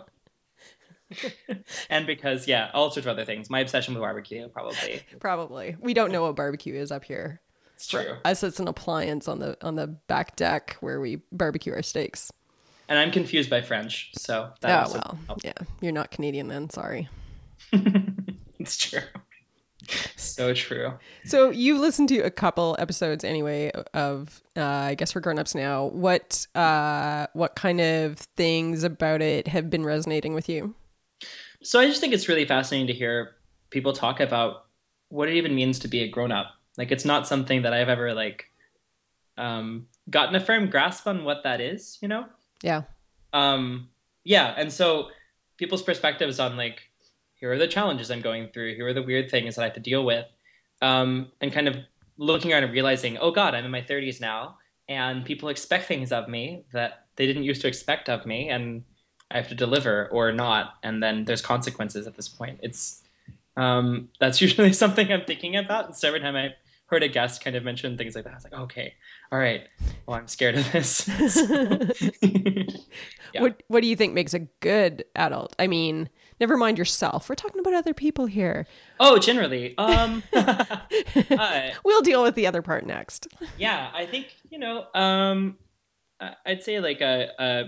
[1.90, 3.50] and because, yeah, all sorts of other things.
[3.50, 5.02] My obsession with barbecue, probably.
[5.18, 5.76] Probably.
[5.80, 7.40] We don't know what barbecue is up here.
[7.74, 8.16] It's true.
[8.24, 12.30] Us, it's an appliance on the on the back deck where we barbecue our steaks.
[12.88, 16.68] and I'm confused by French, so that oh well, yeah, you're not Canadian then.
[16.68, 17.08] Sorry.
[18.64, 19.00] it's true.
[20.16, 20.92] So true.
[21.24, 25.86] So you listened to a couple episodes anyway of uh, I guess we're grown-ups now.
[25.86, 30.74] What uh, what kind of things about it have been resonating with you?
[31.62, 33.36] So I just think it's really fascinating to hear
[33.70, 34.66] people talk about
[35.08, 36.52] what it even means to be a grown up.
[36.76, 38.50] Like it's not something that I've ever like
[39.38, 42.26] um, gotten a firm grasp on what that is, you know?
[42.62, 42.82] Yeah.
[43.32, 43.88] Um,
[44.24, 45.08] yeah, and so
[45.56, 46.89] people's perspectives on like
[47.40, 49.74] here are the challenges I'm going through, here are the weird things that I have
[49.74, 50.26] to deal with,
[50.82, 51.76] um, and kind of
[52.18, 56.12] looking around and realizing, oh God, I'm in my 30s now, and people expect things
[56.12, 58.84] of me that they didn't used to expect of me, and
[59.30, 62.60] I have to deliver or not, and then there's consequences at this point.
[62.62, 63.02] It's
[63.56, 65.86] um, that's usually something I'm thinking about.
[65.86, 66.54] And so every time I
[66.86, 68.94] heard a guest kind of mention things like that, I was like, okay,
[69.30, 69.68] all right,
[70.06, 71.08] well, I'm scared of this.
[73.32, 73.42] Yeah.
[73.42, 75.54] What What do you think makes a good adult?
[75.58, 76.08] I mean,
[76.40, 77.28] never mind yourself.
[77.28, 78.66] We're talking about other people here.
[78.98, 83.28] oh, generally, um, uh, We'll deal with the other part next.
[83.58, 85.58] yeah, I think you know, um,
[86.46, 87.64] I'd say like a a,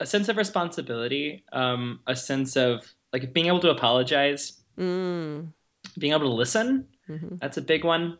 [0.00, 5.52] a sense of responsibility, um, a sense of like being able to apologize, Mm.
[5.98, 6.86] being able to listen.
[7.06, 8.18] hmm That's a big one.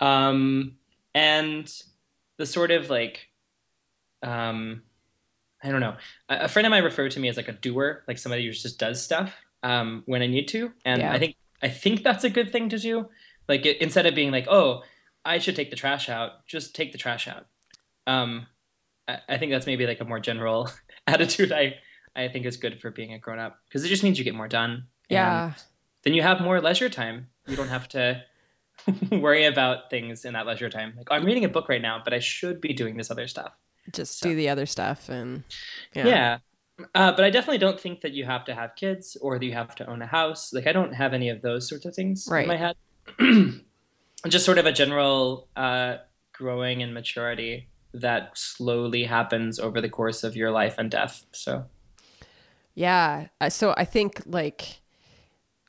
[0.00, 0.76] Um,
[1.14, 1.72] and
[2.36, 3.28] the sort of like,
[4.22, 4.82] um,
[5.64, 5.96] I don't know.
[6.28, 8.78] A, friend of mine referred to me as like a doer, like somebody who just
[8.78, 10.72] does stuff um, when I need to.
[10.84, 11.12] And Yeah.
[11.12, 13.08] I think I think that's a good thing to do.
[13.48, 14.82] Like it, instead of being like, oh,
[15.24, 17.46] I should take the trash out, just take the trash out.
[18.06, 18.46] Um,
[19.08, 20.70] I, I think that's maybe like a more general
[21.06, 21.50] attitude.
[21.50, 21.76] I
[22.14, 24.34] I think is good for being a grown up because it just means you get
[24.34, 24.84] more done.
[25.08, 25.54] Yeah.
[26.02, 27.28] then you have more leisure time.
[27.46, 28.22] You don't have to
[29.10, 30.94] worry about things in that leisure time.
[30.96, 33.26] Like, oh, I'm reading a book right now, but I should be doing this other
[33.26, 33.52] stuff.
[33.92, 35.44] Just So- do the other stuff and
[35.94, 36.06] Yeah.
[36.06, 36.38] yeah.
[36.94, 39.52] Uh, but I definitely don't think that you have to have kids or that you
[39.52, 40.52] have to own a house.
[40.52, 42.42] Like, I don't have any of those sorts of things Right.
[42.42, 42.76] in my head.
[44.28, 45.98] Just sort of a general uh,
[46.32, 51.24] growing and maturity that slowly happens over the course of your life and death.
[51.32, 51.66] So,
[52.74, 53.28] Yeah.
[53.40, 54.80] Uh, So I think like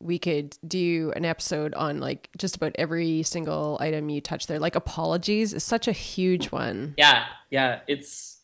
[0.06, 4.60] we could do an episode on like just about every single item you touch there.
[4.60, 6.94] Like apologies is such a huge one.
[6.98, 8.39] yeah, yeah, it's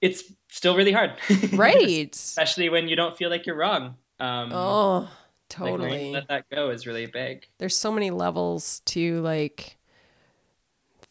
[0.00, 1.12] it's still really hard,
[1.52, 2.14] Right.
[2.14, 3.96] Especially when you don't feel like you're wrong.
[4.18, 5.08] Um, oh, Like,
[5.48, 6.10] totally.
[6.12, 7.46] let that go is really big.
[7.58, 9.76] There's so many levels to like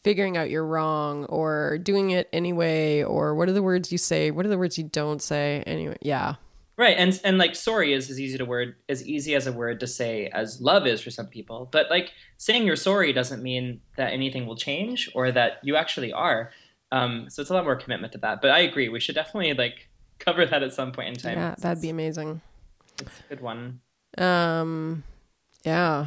[0.02, 4.30] figuring out you're wrong or doing it anyway or what are the words you say?
[4.30, 5.62] What are the words you don't say?
[5.66, 6.34] Anyway, yeah.
[6.82, 9.78] Right, and and like sorry is as easy to word as easy as a word
[9.78, 11.68] to say as love is for some people.
[11.70, 16.12] But like saying you're sorry doesn't mean that anything will change or that you actually
[16.12, 16.50] are.
[16.90, 18.42] Um, so it's a lot more commitment to that.
[18.42, 21.38] But I agree, we should definitely like cover that at some point in time.
[21.38, 22.40] Yeah, that'd be amazing.
[22.98, 23.78] it's a good one.
[24.18, 25.04] Um,
[25.64, 26.06] yeah.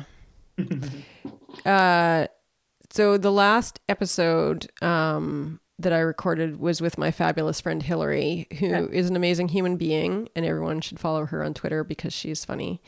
[1.66, 2.28] uh,
[2.90, 8.88] so the last episode um, that I recorded was with my fabulous friend Hillary, who
[8.90, 12.82] is an amazing human being, and everyone should follow her on Twitter because she's funny.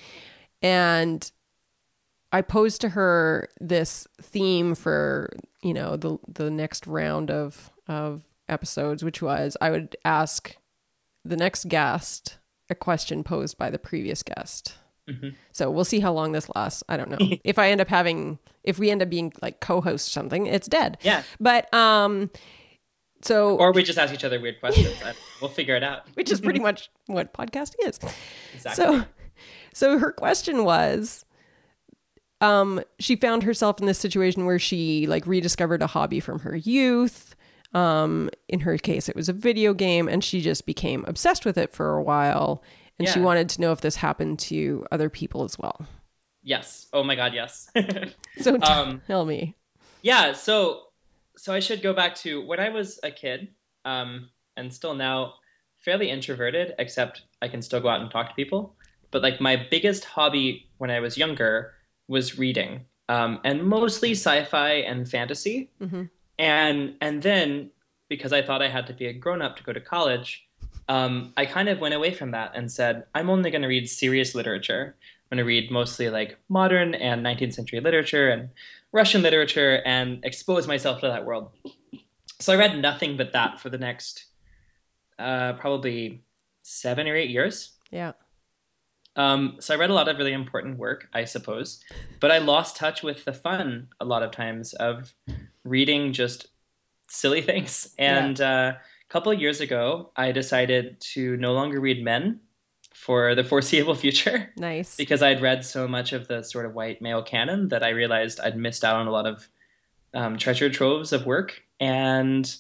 [0.62, 1.30] And
[2.32, 8.23] I posed to her this theme for you know the the next round of of
[8.50, 10.56] episodes, which was I would ask
[11.26, 12.38] the next guest
[12.69, 14.76] a question posed by the previous guest.
[15.10, 15.36] Mhm.
[15.54, 16.84] So we'll see how long this lasts.
[16.89, 17.17] I don't know.
[17.43, 20.97] if I end up having, if we end up being like co-host something, it's dead.
[21.02, 21.23] Yeah.
[21.39, 22.30] But um,
[23.21, 24.95] so Or we just ask each other weird questions.
[25.41, 26.08] We'll figure it out.
[26.15, 27.99] which is pretty much what podcasting is.
[28.53, 28.86] Exactly.
[28.86, 29.06] So,
[29.73, 31.25] so her question was,
[32.41, 36.56] um, she found herself in this situation where she like rediscovered a hobby from her
[36.56, 37.36] youth.
[37.73, 41.58] Um, in her case, it was a video game, and she just became obsessed with
[41.58, 42.63] it for a while.
[42.99, 45.86] And she wanted to know if this happened to other people as well.
[46.41, 46.88] yes.
[46.93, 47.69] Oh my god, yes.
[48.41, 49.56] So um tell me.
[50.01, 50.82] yeah so
[51.38, 53.50] so i should go back to when i was a kid
[53.86, 55.34] um and still now
[55.78, 58.76] fairly introverted except i can still go out and talk to people.
[59.10, 61.73] But like my biggest hobby when i was younger
[62.08, 65.69] was reading um, and mostly sci-fi and fantasy.
[65.80, 66.04] Hmm
[66.39, 67.69] and and then
[68.10, 70.47] because i thought i had to be a grown-up to go to college
[70.89, 73.89] um, i kind of went away from that and said i'm only going to read
[73.89, 74.95] serious literature.
[75.30, 78.47] I'm going to read mostly like modern and 19th century literature and
[78.97, 81.51] russian literature and expose myself to that world.
[82.39, 84.25] So i read nothing but that for the next
[85.19, 86.23] uh, probably
[86.63, 87.55] seven or eight years.
[87.91, 88.12] Yeah.
[89.15, 91.83] um, so I read a lot of really important work, I suppose,
[92.19, 95.13] but I lost touch with the fun a lot of times of
[95.63, 96.47] reading just
[97.07, 97.95] silly things.
[97.97, 102.41] And uh, a couple of years ago, I decided to no longer read men
[102.97, 104.51] for the foreseeable future.
[104.57, 104.95] Nice.
[104.95, 108.39] Because I'd read so much of the sort of white male canon that I realized
[108.39, 109.47] I'd missed out on a lot of
[110.15, 111.62] um, treasure troves of work.
[111.79, 112.53] And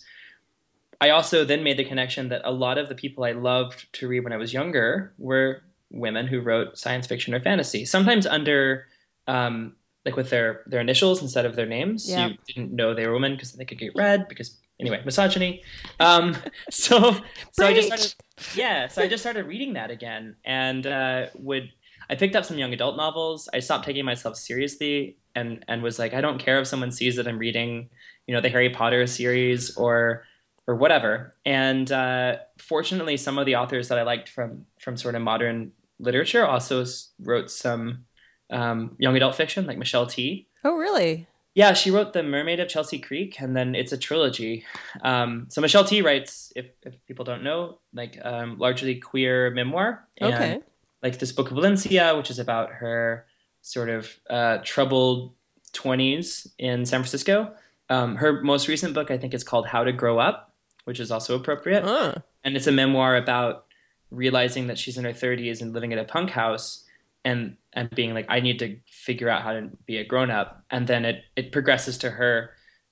[1.01, 4.07] I also then made the connection that a lot of the people I loved to
[4.07, 8.85] read when I was younger were women who wrote science fiction or fantasy, sometimes under
[9.25, 12.07] um, like with their their initials instead of their names.
[12.07, 12.27] Yeah.
[12.27, 15.63] You didn't know they were women because they could get read because anyway, misogyny.
[15.99, 16.35] Um,
[16.69, 17.15] so
[17.51, 18.13] so I just started
[18.55, 21.69] yeah, so I just started reading that again and uh, would
[22.09, 23.49] I picked up some young adult novels.
[23.53, 27.15] I stopped taking myself seriously and and was like, I don't care if someone sees
[27.17, 27.89] that I'm reading,
[28.27, 30.23] you know, the Harry Potter series or
[30.67, 31.35] or whatever.
[31.45, 35.71] And uh, fortunately, some of the authors that I liked from from sort of modern
[35.99, 36.85] literature also
[37.19, 38.05] wrote some
[38.49, 40.47] um, young adult fiction, like Michelle Tea.
[40.63, 41.27] Oh, really?
[41.57, 44.63] Yeah, she wrote The Mermaid of Chelsea Creek, and then it's a trilogy.
[45.01, 50.07] Um, so Michelle Tea writes, if, if people don't know, like um, largely queer memoir.
[50.19, 50.59] And, Okay.
[51.01, 53.25] Like this book of Valencia, which is about her
[53.63, 55.33] sort of uh, troubled
[55.73, 57.51] 20s in San Francisco.
[57.89, 60.53] Um, her most recent book, I think, is called How to Grow Up,
[60.85, 62.13] which is also appropriate Huh.
[62.43, 63.65] and it's a memoir about
[64.11, 66.83] realizing that she's in her 30s and living at a punk house
[67.25, 68.75] and and being like i need to
[69.07, 70.49] figure out how to be a grown-up.
[70.69, 72.33] And then it it progresses to her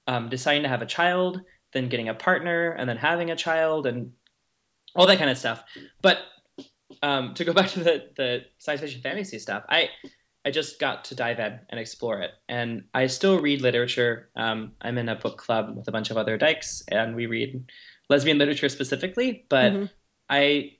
[0.07, 1.41] um, deciding to have a child
[1.73, 4.13] then getting a partner and then having a child and
[4.95, 5.61] all that kind of stuff.
[6.01, 6.19] But
[7.01, 9.89] um, to go back to the the science fiction fantasy stuff i
[10.45, 12.31] i just got to dive in and explore it.
[12.47, 14.29] And i still read literature.
[14.35, 17.65] Um, i'm in a book club with a bunch of other dykes and we read
[18.09, 19.89] lesbian literature specifically but Mhm.
[20.29, 20.74] I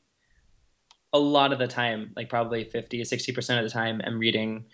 [1.16, 4.66] a lot of the time, like probably 50 to 60% of the time, I'm reading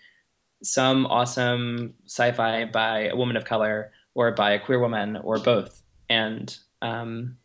[0.62, 5.82] some awesome sci-fi by a woman of color or by a queer woman or both.
[6.08, 7.36] And um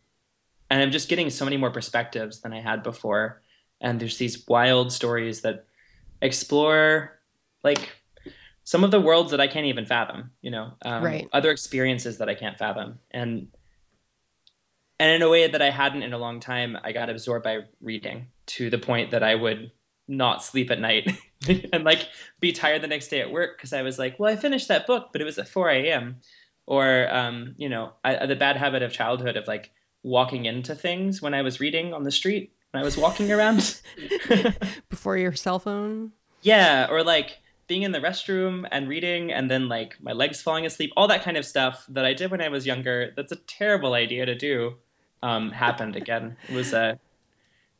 [0.70, 3.40] and I'm just getting so many more perspectives than I had before.
[3.80, 5.64] And there's these wild stories that
[6.20, 7.18] explore
[7.64, 7.88] like
[8.64, 11.28] some of the worlds that I can't even fathom, you know, um, Right.
[11.32, 12.98] other experiences that I can't fathom.
[13.10, 13.48] And
[14.98, 17.60] and in a way that I hadn't in a long time, I got absorbed by
[17.80, 19.70] reading to the point that I would
[20.08, 21.10] not sleep at night
[21.72, 22.08] and like
[22.40, 24.86] be tired the next day at work because I was like, well, I finished that
[24.86, 26.16] book, but it was at 4 a.m.
[26.66, 31.20] Or, um, you know, I, the bad habit of childhood of like walking into things
[31.20, 33.80] when I was reading on the street when I was walking around.
[34.90, 36.12] Before your cell phone?
[36.42, 40.64] yeah, or like being in the restroom and reading and then like my legs falling
[40.64, 43.12] asleep, all that kind of stuff that I did when I was younger.
[43.16, 44.76] That's a terrible idea to do.
[45.22, 46.36] Um, happened again.
[46.48, 46.98] It was a,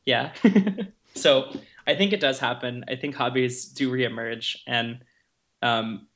[0.05, 0.33] yeah.
[1.15, 1.51] so
[1.87, 2.85] I think it does happen.
[2.89, 5.01] I think hobbies do reemerge, and
[5.63, 6.09] um,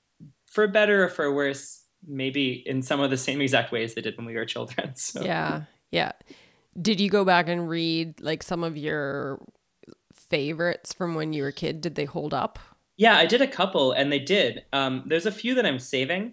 [0.46, 4.16] for better or for worse, maybe in some of the same exact ways they did
[4.16, 4.92] when we were children.
[4.96, 5.22] So.
[5.22, 5.62] Yeah.
[5.90, 6.12] Yeah.
[6.80, 9.40] Did you go back and read like some of your
[10.14, 11.80] favorites from when you were a kid?
[11.80, 12.58] Did they hold up?
[12.96, 14.64] Yeah, I did a couple, and they did.
[14.72, 16.32] Um, there's a few that I'm saving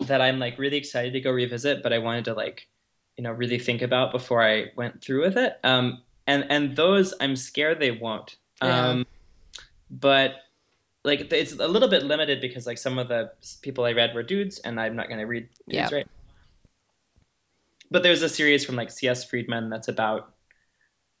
[0.00, 2.68] that I'm like really excited to go revisit, but I wanted to like,
[3.16, 5.58] you know, really think about before I went through with it.
[5.64, 8.36] Um, and and those I'm scared they won't.
[8.62, 8.88] Yeah.
[8.88, 9.06] Um,
[9.90, 10.34] but
[11.04, 13.30] like it's a little bit limited because like some of the
[13.62, 16.06] people I read were dudes, and I'm not going to read dudes, right?
[17.90, 19.24] But there's a series from like C.S.
[19.24, 20.32] Friedman that's about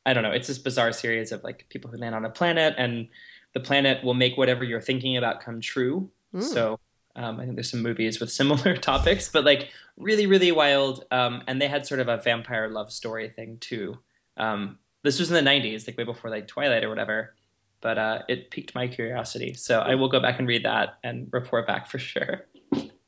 [0.04, 0.32] I don't know.
[0.32, 3.08] It's this bizarre series of like people who land on a planet, and
[3.54, 6.10] the planet will make whatever you're thinking about come true.
[6.34, 6.42] Mm.
[6.42, 6.80] So
[7.16, 11.04] um, I think there's some movies with similar topics, but like really, really wild.
[11.10, 13.98] Um, and they had sort of a vampire love story thing too.
[14.36, 17.34] Um, this was in the 90s, like way before like Twilight or whatever.
[17.80, 21.28] But uh, it piqued my curiosity, so I will go back and read that and
[21.30, 22.46] report back for sure.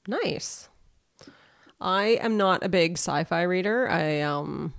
[0.07, 0.69] Nice.
[1.81, 3.89] I am not a big sci-fi reader.
[3.91, 4.75] I um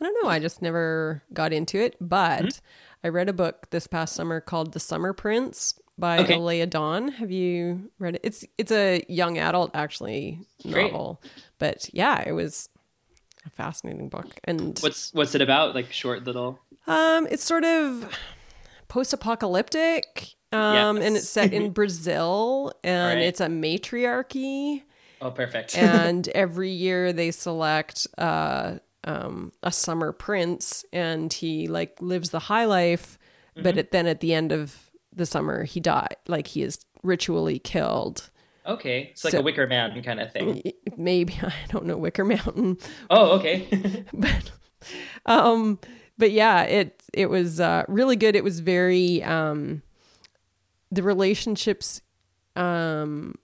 [0.00, 2.58] I don't know, I just never got into it, but Mm-hmm.
[3.04, 6.34] I read a book this past summer called The Summer Prince by Okay.
[6.34, 7.08] Alaya Dawn.
[7.08, 8.22] Have you read it?
[8.24, 10.90] It's it's a young adult actually Great.
[10.92, 11.22] novel.
[11.58, 12.68] But yeah, it was
[13.46, 14.26] a fascinating book.
[14.44, 15.76] And What's what's it about?
[15.76, 16.58] Like short little.
[16.88, 18.12] um it's sort of
[18.88, 20.34] post-apocalyptic.
[20.52, 23.24] Um and it's set in Brazil and Alright.
[23.28, 24.82] it's a matriarchy
[25.20, 25.76] Oh, perfect.
[25.78, 32.40] and every year they select uh, um, a summer prince, and he like lives the
[32.40, 33.20] high life,
[33.54, 37.58] but at, then at the end of the summer he died, like he is ritually
[37.58, 38.30] killed.
[38.66, 40.62] okay, it's like So- a Wicker Mountain kind of thing.
[40.96, 42.78] Maybe I don't know Wicker Mountain,
[43.10, 44.04] Oh, okay.
[44.12, 44.50] but
[45.26, 45.78] um,
[46.18, 48.36] but yeah, it it was uh, really good.
[48.36, 49.82] It was very um,
[50.90, 52.00] the relationships
[52.56, 53.34] um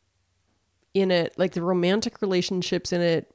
[0.95, 3.33] in it, like the romantic relationships in it,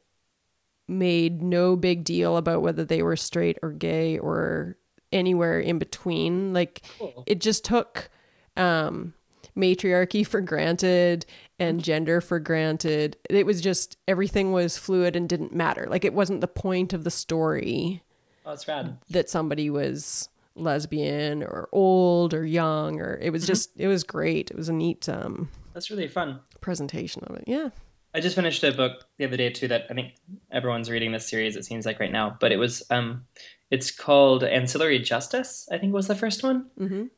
[0.88, 4.78] made no big deal about whether they were straight or gay or
[5.12, 6.52] anywhere in between.
[6.54, 7.24] Like Cool.
[7.26, 8.10] it just took
[8.58, 9.14] um
[9.56, 11.26] matriarchy for granted
[11.60, 13.16] and gender for granted.
[13.30, 15.86] It was just everything was fluid and didn't matter.
[15.90, 18.02] Like it wasn't the point of the story
[18.46, 18.98] Oh, that's rad.
[19.12, 24.50] that somebody was lesbian or old or young or it was just it was great.
[24.52, 26.40] It was a neat um That's really fun.
[26.62, 27.44] presentation of it.
[27.48, 27.70] Yeah.
[28.16, 30.14] I just finished a book the other day too that I think
[30.52, 31.56] everyone's reading this series.
[31.56, 33.26] It seems like right now, but it was um,
[33.72, 35.68] it's called Ancillary Justice.
[35.72, 36.68] I think was the first one.
[36.80, 37.10] Mhm.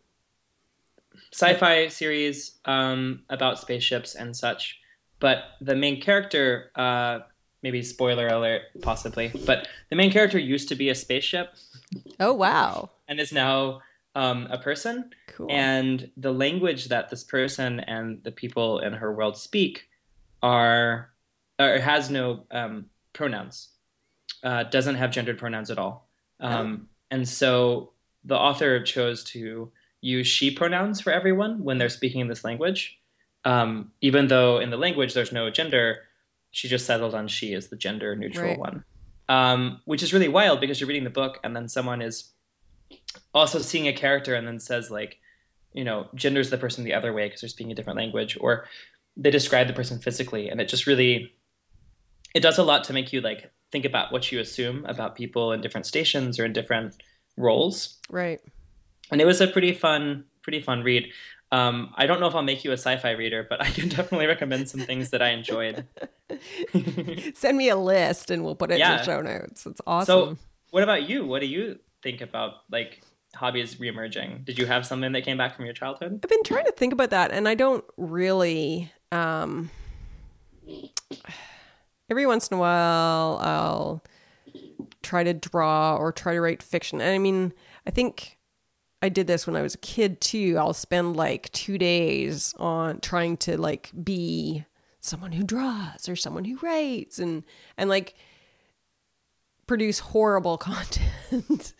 [1.35, 4.79] Sci-fi series um, about spaceships and such.
[5.19, 7.19] But the main character, uh,
[7.61, 11.53] maybe spoiler alert, possibly, but the main character used to be a spaceship
[12.21, 12.89] Oh wow.
[13.09, 13.81] and is now
[14.15, 15.09] um, a person.
[15.35, 15.47] Cool.
[15.51, 19.89] And the language that this person and the people in her world speak
[20.41, 21.09] are
[21.59, 23.69] or has no um, pronouns,
[24.43, 26.07] uh, doesn't have gendered pronouns at all.
[26.39, 27.91] Um, And so
[28.23, 29.71] the author chose to
[30.05, 32.99] use she pronouns for everyone when they're speaking in this language,
[33.43, 36.03] um, even though in the language there's no gender.
[36.51, 38.59] She just settled on she as the gender neutral Right.
[38.59, 38.85] one,
[39.27, 42.31] um, which is really wild because you're reading the book and then someone is
[43.33, 45.17] also seeing a character and then says like
[45.73, 48.65] you know genders the person the other way because they're speaking a different language or
[49.17, 51.33] they describe the person physically and it just really
[52.33, 55.51] it does a lot to make you like think about what you assume about people
[55.51, 56.93] in different stations or in different
[57.35, 58.39] roles right.
[59.11, 61.11] And it was a pretty fun pretty fun read
[61.51, 64.27] um, i don't know if i'll make you a sci-fi reader but i can definitely
[64.27, 65.85] recommend some things that i enjoyed
[67.35, 69.65] Send me a list and we'll put it in the show notes.
[69.65, 70.35] It's awesome.
[70.35, 70.37] so
[70.71, 73.01] what about you what do you think about like
[73.35, 76.65] hobbies reemerging did you have something that came back from your childhood I've been trying
[76.65, 79.69] to think about that and I don't really um
[82.09, 84.03] every once in a while I'll
[85.05, 86.99] try to draw or try to write fiction.
[86.99, 87.53] And I mean,
[87.87, 88.34] I think
[89.01, 90.55] I did this when I was a kid too.
[90.57, 94.65] I'll spend like 2 days on trying to like be
[94.99, 97.43] someone who draws or someone who writes and
[97.77, 98.15] and like
[99.67, 101.73] produce horrible content.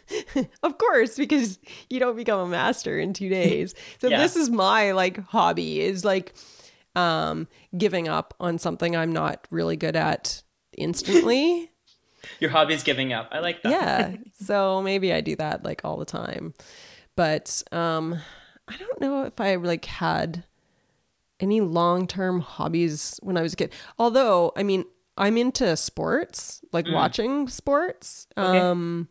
[0.63, 3.73] of course, because you don't become a master in 2 days.
[3.99, 4.17] So Yeah.
[4.17, 6.33] this is my like hobby is like
[6.95, 7.47] um
[7.77, 10.43] giving up on something I'm not really good at
[10.77, 11.71] instantly.
[12.39, 14.15] your hobby is giving up i like that yeah.
[14.33, 16.53] So maybe I do that like all the time.
[17.15, 18.19] But um
[18.67, 20.43] I don't know if I like had
[21.39, 23.73] any long-term hobbies when I was a kid.
[23.99, 24.85] Although, I mean,
[25.17, 28.27] I'm into sports, like watching sports.
[28.37, 28.59] Okay.
[28.59, 29.07] Um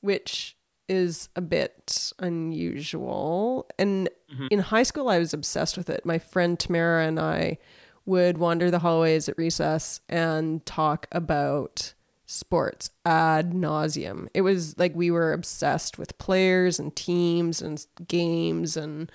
[0.00, 3.66] which is a bit unusual.
[3.78, 4.10] And
[4.50, 6.04] in high school, I was obsessed with it.
[6.04, 7.58] My friend Tamara and I
[8.04, 11.93] would wander the hallways at recess and talk about
[12.26, 14.28] sports ad nauseum.
[14.34, 19.10] It was like we were obsessed with players and teams and games and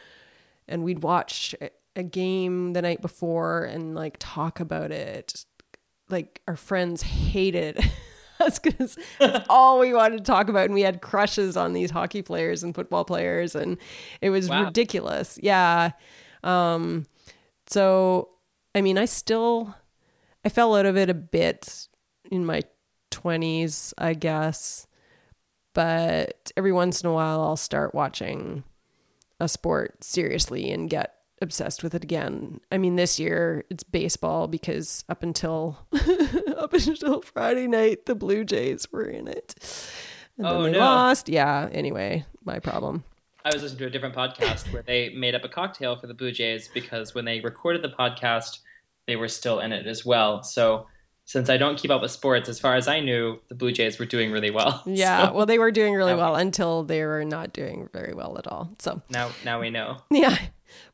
[0.67, 5.43] and we'd watch a- game the night before and like talk about it.
[6.09, 7.79] Like our friends hated
[8.39, 11.91] us because that's all we wanted to talk about, and we had crushes on these
[11.91, 13.77] hockey players and football players, and
[14.21, 14.65] it was Wow.
[14.65, 15.37] ridiculous.
[15.41, 15.91] Yeah.
[16.43, 17.05] Um.
[17.67, 18.29] So,
[18.73, 19.75] I mean, I still,
[20.45, 21.87] I fell out of it a bit
[22.31, 22.61] in my
[23.09, 24.87] twenties, I guess,
[25.73, 28.63] but every once in a while, I'll start watching
[29.39, 32.59] a sport seriously and get obsessed with it again.
[32.71, 35.77] I mean, this year it's baseball because up until
[36.57, 39.55] up until Friday night, the Blue Jays were in it.
[40.37, 40.85] And Oh, then they no.
[40.85, 41.29] lost.
[41.29, 41.69] Yeah.
[41.71, 43.03] Anyway, my problem.
[43.45, 46.13] I was listening to a different podcast where they made up a cocktail for the
[46.13, 48.59] Blue Jays because when they recorded the podcast,
[49.07, 50.43] they were still in it as well.
[50.43, 50.87] So
[51.29, 53.99] since I don't keep up with sports, as far as I knew, the Blue Jays
[53.99, 54.81] were doing really well.
[54.87, 55.27] Yeah.
[55.27, 58.47] So well, they were doing really well until they were not doing very well at
[58.47, 58.71] all.
[58.79, 59.97] So now now we know.
[60.09, 60.35] yeah.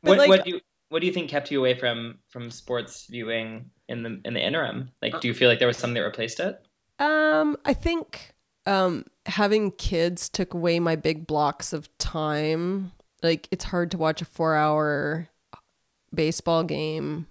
[0.02, 2.50] But What like, what do you what do you think kept you away from from
[2.50, 4.90] sports viewing in the in the interim?
[5.00, 6.60] Like do you feel like there was something that replaced it?
[6.98, 8.34] Um, I think
[8.66, 12.92] um having kids took away my big blocks of time.
[13.22, 15.30] Like it's hard to watch a 4-hour
[16.14, 17.26] baseball game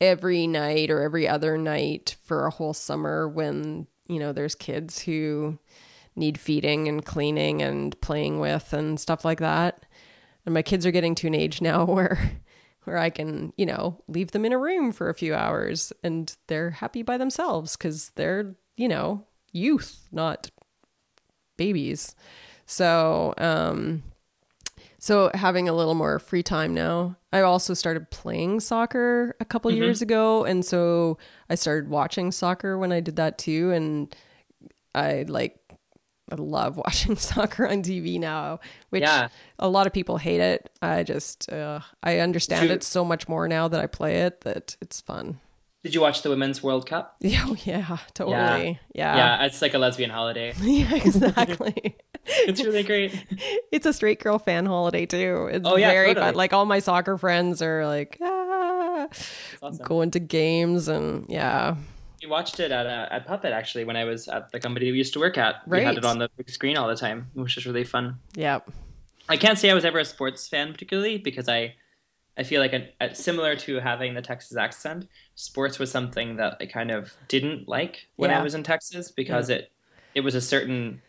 [0.00, 5.00] every night or every other night for a whole summer when, you know, there's kids
[5.00, 5.58] who
[6.14, 9.84] need feeding and cleaning and playing with and stuff like that.
[10.44, 12.40] And my kids are getting to an age now where
[12.84, 16.34] where I can, you know, leave them in a room for a few hours and
[16.46, 20.50] they're happy by themselves cuz they're, you know, youth, not
[21.56, 22.14] babies.
[22.64, 24.04] So, um
[25.06, 27.14] So having a little more free time now.
[27.32, 31.16] I also started playing soccer a couple years ago, and so
[31.48, 33.70] I started watching soccer when I did that too.
[33.70, 34.12] And
[34.96, 35.60] I like,
[36.32, 38.58] I love watching soccer on TV now,
[38.90, 39.28] which Yeah.
[39.60, 40.70] a lot of people hate it.
[40.82, 44.40] I just, uh, I understand you- it so much more now that I play it
[44.40, 45.38] that it's fun.
[45.84, 47.14] Did you watch the Women's World Cup?
[47.20, 48.80] Yeah, oh, yeah, totally.
[48.92, 49.16] Yeah.
[49.16, 50.52] yeah, it's like a lesbian holiday.
[50.60, 51.94] Yeah, exactly.
[52.48, 53.24] It's really great.
[53.72, 55.48] it's a straight girl fan holiday too.
[55.52, 56.26] It's Oh, yeah, very totally.
[56.26, 56.34] fun.
[56.34, 59.06] Like all my soccer friends are like ah,
[59.62, 59.84] awesome.
[59.86, 61.76] going to games and yeah.
[62.22, 64.98] We watched it at uh, at Puppet actually when I was at the company we
[64.98, 65.66] used to work at.
[65.68, 68.18] We had it on the big screen all the time, which was really fun.
[68.34, 68.70] Yep.
[69.28, 71.74] I can't say I was ever a sports fan particularly because I
[72.38, 76.56] I feel like a, a, similar to having the Texas accent, sports was something that
[76.60, 78.40] I kind of didn't like when Yeah.
[78.40, 79.70] I was in Texas because it
[80.14, 81.02] it was a certain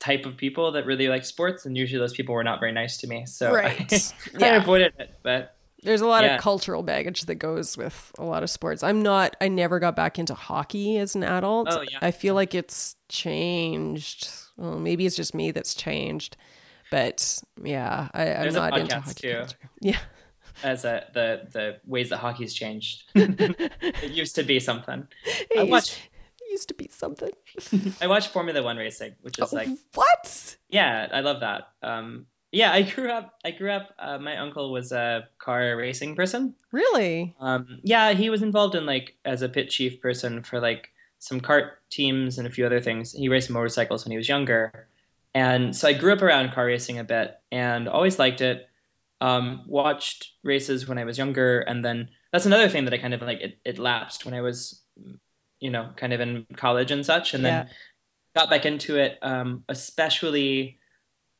[0.00, 2.96] type of people that really like sports and usually those people were not very nice
[2.96, 3.24] to me.
[3.26, 4.12] So Right.
[4.40, 6.34] I, I avoided it, but There's a lot Yeah.
[6.36, 8.82] of cultural baggage that goes with a lot of sports.
[8.82, 11.68] I'm not I never got back into hockey as an adult.
[11.70, 11.98] Oh, yeah.
[12.02, 14.28] I feel like it's changed.
[14.56, 16.36] Well, maybe it's just me that's changed.
[16.90, 19.34] But yeah, I, I'm There's a not into hockey too.
[19.36, 19.56] culture.
[19.80, 19.98] Yeah.
[20.62, 23.04] as a, the the ways that hockey's changed.
[23.14, 25.06] it used to be something.
[25.24, 25.98] It used, watched
[26.50, 27.30] used to be something.
[28.00, 30.56] I watched Formula One racing, which is like what?
[30.68, 31.68] Yeah, I love that.
[31.82, 33.34] Um, yeah, I grew up.
[33.44, 33.90] I grew up.
[33.98, 36.54] Uh, my uncle was a car racing person.
[36.72, 37.34] Really?
[37.40, 40.88] Um, yeah, he was involved in like as a pit chief person for like
[41.18, 43.12] some kart teams and a few other things.
[43.12, 44.88] He raced motorcycles when he was younger,
[45.34, 48.66] and so I grew up around car racing a bit and always liked it.
[49.20, 53.14] Um, watched races when I was younger, and then that's another thing that I kind
[53.14, 53.40] of like.
[53.40, 54.82] It, it lapsed when I was,
[55.60, 57.68] you know, kind of in college and such, and then
[58.34, 60.78] got back into it, um, especially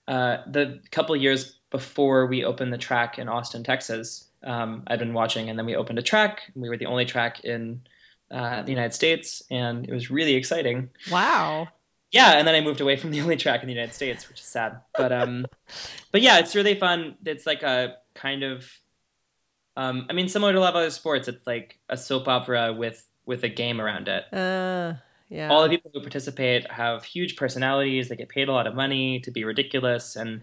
[0.09, 4.29] uh, the couple years before we opened the track in Austin, Texas.
[4.43, 6.43] Um, I'd been watching, and then we opened a track.
[6.55, 7.83] We were the only track in
[8.31, 10.91] uh, the United States, and it was really exciting.
[11.11, 11.69] Wow.
[12.11, 14.41] Yeah, and then I moved away from the only track in the United States, which
[14.41, 14.81] is sad.
[14.97, 15.47] But um,
[16.13, 17.17] but yeah, it's really fun.
[17.25, 18.69] It's like a kind of,
[19.77, 22.73] um, I mean, similar to a lot of other sports, it's like a soap opera
[22.73, 24.25] with with a game around it.
[24.35, 24.95] Uh,
[25.31, 25.49] yeah.
[25.49, 28.09] all the people who participate have huge personalities.
[28.09, 30.43] They get paid a lot of money to be ridiculous and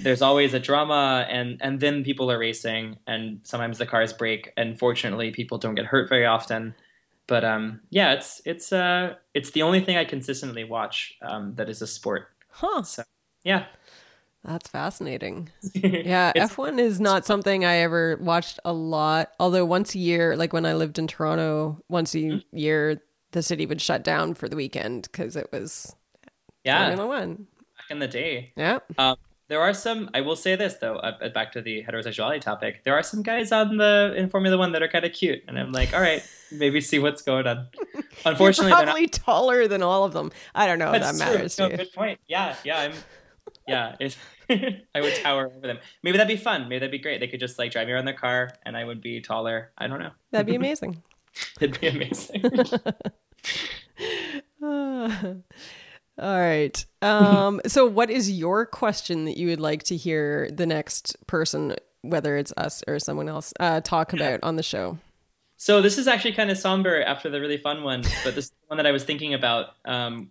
[0.00, 4.50] there's always a drama and and then people are racing and sometimes the cars break
[4.56, 6.74] and fortunately people don't get hurt very often.
[7.28, 11.68] But um yeah it's it's uh it's the only thing i consistently watch um that
[11.68, 12.22] is a sport.
[12.50, 12.82] Huh.
[12.82, 13.04] so
[13.44, 13.66] yeah
[14.44, 15.48] That's fascinating.
[15.74, 19.30] Yeah, F1 is not something I ever watched a lot.
[19.40, 23.00] Although once a year, like when I lived in Toronto, once a year
[23.32, 25.96] the city would shut down for the weekend because it was
[26.62, 27.34] yeah Formula One.
[27.76, 28.78] back in the day Yeah.
[28.96, 29.16] Um,
[29.48, 30.08] there are some.
[30.14, 30.96] I will say this though.
[30.96, 32.82] Uh, back to the heterosexuality topic.
[32.84, 35.58] There are some guys on the in Formula One that are kind of cute, and
[35.58, 36.22] I'm like, all right,
[36.52, 37.66] maybe see what's going on.
[38.24, 38.92] Unfortunately, You're they're not.
[38.92, 40.32] probably taller than all of them.
[40.54, 41.32] I don't know if that That's true.
[41.32, 42.20] matters No, good point.
[42.26, 42.78] Yeah, yeah.
[42.80, 42.92] I'm.
[43.68, 44.16] Yeah, if
[44.94, 45.78] I would tower over them.
[46.02, 46.68] Maybe that'd be fun.
[46.68, 47.20] Maybe that'd be great.
[47.20, 49.72] They could just like drive me around their car, and I would be taller.
[49.78, 50.10] I don't know.
[50.30, 51.02] That'd be amazing.
[51.60, 52.44] It'd be amazing.
[54.62, 56.86] all right.
[57.02, 61.76] Um, so, what is your question that you would like to hear the next person,
[62.02, 64.98] whether it's us or someone else, uh, talk about on the show?
[65.56, 68.50] So this is actually kind of somber after the really fun one, but this is
[68.50, 69.68] the one that I was thinking about.
[69.86, 70.30] Um,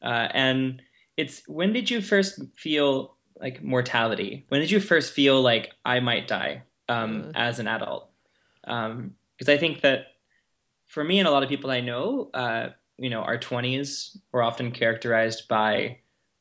[0.00, 0.80] uh, and
[1.16, 4.44] it's when did you first feel like mortality?
[4.48, 7.32] When did you first feel like I might die um, Mm.
[7.34, 8.10] as an adult?
[8.62, 10.06] Because I think that
[10.86, 14.42] for me and a lot of people I know, uh, you know, our twenties were
[14.42, 15.98] often characterized by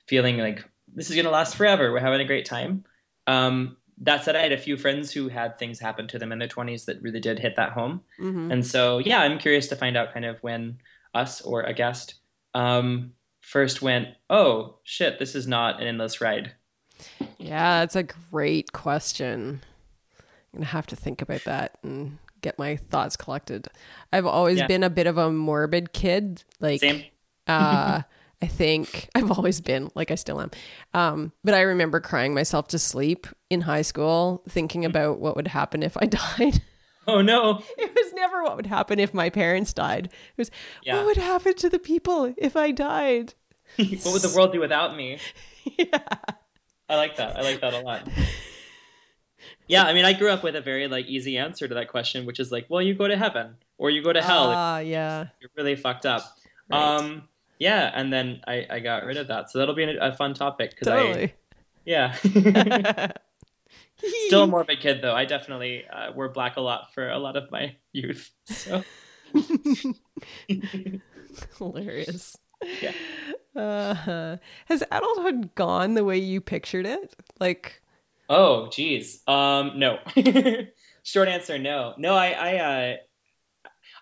[0.08, 1.91] feeling like this is going to last forever.
[1.91, 2.84] We're having a great time.
[3.28, 6.39] Um, that said, I had a few friends who had things happen to them in
[6.39, 8.02] their 20s that really did hit that home.
[8.18, 10.80] hmm And so, yeah, I'm curious to find out kind of when
[11.14, 12.16] us or a guest
[12.54, 16.54] um, first went, oh, shit, this is not an endless ride.
[17.38, 19.62] Yeah, that's a great question.
[20.54, 23.68] I'm gonna have to think about that and get my thoughts collected.
[24.14, 24.68] I've always Yeah.
[24.68, 26.43] been a bit of a morbid kid.
[26.60, 27.04] Like, Same.
[27.47, 28.02] uh,
[28.41, 30.52] I think I've always been like I still am.
[30.93, 35.47] Um, but I remember crying myself to sleep in high school, thinking about what would
[35.50, 36.06] happen if I
[36.38, 36.62] died.
[37.08, 37.62] Oh, no.
[37.78, 40.06] it was never what would happen if my parents died.
[40.06, 40.52] It was
[40.84, 40.97] Yeah.
[40.97, 43.34] what would happen to the people if I died.
[43.76, 45.20] what would the world do without me?
[45.78, 46.00] yeah.
[46.90, 47.38] I like that.
[47.38, 48.08] I like that a lot.
[49.68, 52.26] Yeah, I mean, I grew up with a very like easy answer to that question,
[52.26, 54.50] which is like, well, you go to heaven or you go to hell.
[54.50, 55.28] Ah, yeah.
[55.40, 56.24] you're really fucked up.
[56.70, 56.82] Right.
[56.98, 57.30] Um,
[57.60, 60.34] yeah, and then I, I got rid of that, so that'll be a, a fun
[60.34, 61.34] topic because I
[61.86, 62.16] Yeah.
[64.28, 65.14] Still a morbid kid though.
[65.14, 68.32] I definitely uh, wore black a lot for a lot of my youth.
[68.46, 68.84] So
[71.58, 72.38] hilarious.
[72.82, 72.91] Yeah.
[73.55, 77.16] Uh, has adulthood gone the way you pictured it?
[77.39, 77.82] Like,
[78.30, 79.22] oh, geez.
[79.28, 79.99] Um, no.
[81.03, 81.93] Short answer, no.
[81.97, 82.95] No, I, I, uh,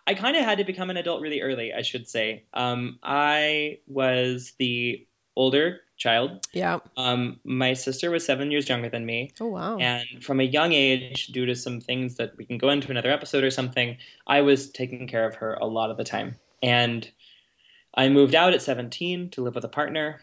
[0.05, 1.73] I kind of had to become an adult really early.
[1.73, 2.45] I should say.
[2.53, 6.45] Um, I was the older child.
[6.53, 6.79] yeah.
[6.95, 9.31] Um, my sister was seven years younger than me.
[9.39, 9.77] Oh wow.
[9.77, 13.11] And from a young age, due to some things that we can go into another
[13.11, 13.97] episode or something,
[14.27, 16.35] I was taking care of her a lot of the time.
[16.63, 17.09] And
[17.97, 20.21] I moved out at 17 to live with a partner,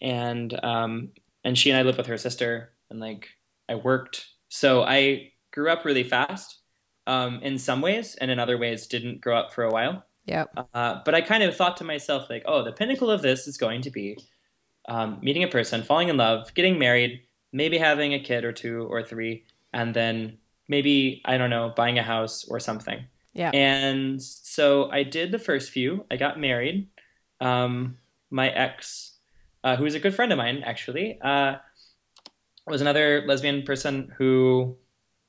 [0.00, 1.10] and um,
[1.44, 3.28] and she and I lived with her sister, and like
[3.68, 4.26] I worked.
[4.48, 6.60] So I grew up really fast
[7.06, 10.04] um, in some ways, and in other ways didn't grow up for a while.
[10.24, 10.44] Yeah.
[10.74, 13.56] Uh, but I kind of thought to myself, like, oh, the pinnacle of this is
[13.56, 14.18] going to be
[14.88, 17.22] um, meeting a person, falling in love, getting married,
[17.52, 21.98] maybe having a kid or two or three, and then maybe, I don't know, buying
[21.98, 23.04] a house or something.
[23.34, 23.50] Yeah.
[23.52, 26.04] And so I did the first few.
[26.10, 26.88] I got married.
[27.40, 27.98] Um,
[28.30, 29.14] my ex,
[29.64, 31.56] uh, who was a good friend of mine, actually, uh,
[32.66, 34.76] was another lesbian person who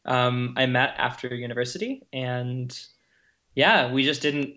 [0.05, 2.03] um, I met after university.
[2.13, 2.77] And
[3.55, 4.55] yeah, we just didn't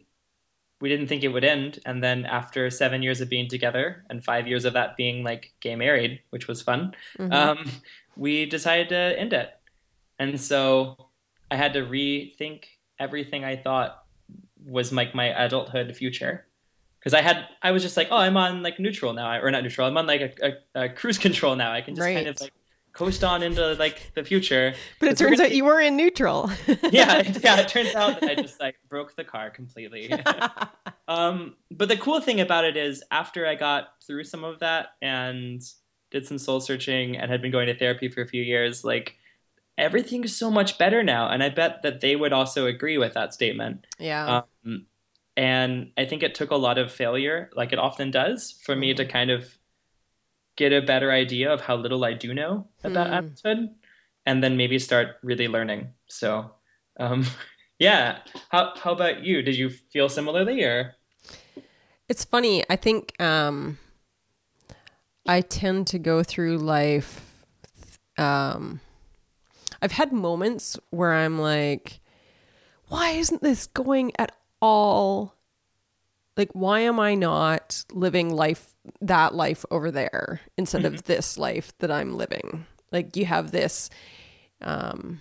[0.80, 1.78] we didn't think it would end.
[1.84, 5.52] And then after seven years of being together and five years of that being like
[5.60, 7.32] gay married, which was fun, Mhm.
[7.32, 7.70] um,
[8.16, 9.50] we decided to end it.
[10.18, 11.10] And so
[11.50, 12.64] I had to rethink
[12.98, 14.04] everything I thought
[14.64, 16.46] was like my adulthood future.
[17.00, 19.62] Because I had, I was just like, oh, I'm on like neutral now, or not
[19.62, 19.88] neutral.
[19.88, 21.72] I'm on like a, a, a cruise control now.
[21.72, 22.52] I can just kind of like
[22.92, 24.74] coast on into like the future.
[24.98, 26.50] but it turns gonna out you were in neutral.
[26.90, 27.60] yeah, yeah.
[27.60, 30.12] It turns out that I just like broke the car completely.
[31.08, 34.88] um, but the cool thing about it is, after I got through some of that
[35.00, 35.62] and
[36.10, 39.16] did some soul searching and had been going to therapy for a few years, like
[39.78, 41.28] everything is so much better now.
[41.28, 43.86] And I bet that they would also agree with that statement.
[43.98, 44.38] yeah.
[44.38, 44.44] Um,
[45.36, 48.94] and I think it took a lot of failure, like it often does, for me
[48.94, 49.58] to kind of
[50.56, 53.70] get a better idea of how little I do know about adulthood,
[54.26, 55.88] and then maybe start really learning.
[56.06, 56.52] So,
[56.98, 57.26] um,
[57.78, 58.18] yeah.
[58.50, 59.42] How how about you?
[59.42, 60.96] Did you feel similarly, or
[62.08, 62.64] It's funny.
[62.68, 63.78] I think um,
[65.26, 67.44] I tend to go through life.
[68.18, 68.80] Um,
[69.80, 72.00] I've had moments where I'm like,
[72.88, 75.34] why isn't this going at all?
[76.36, 81.76] Like, why am I not living life, that life over there instead of this life
[81.78, 82.66] that I'm living?
[82.92, 83.90] Like, you have this,
[84.62, 85.20] um,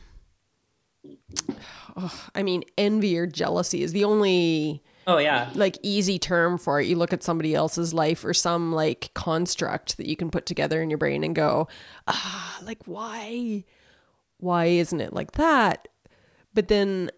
[1.98, 6.80] oh, I mean, envy or jealousy is the only oh yeah, like easy term for
[6.80, 6.88] it.
[6.88, 10.82] You look at somebody else's life or some like construct that you can put together
[10.82, 11.68] in your brain and go,
[12.08, 13.66] ah, like why,
[14.38, 15.88] why isn't it like that?
[16.54, 17.12] But then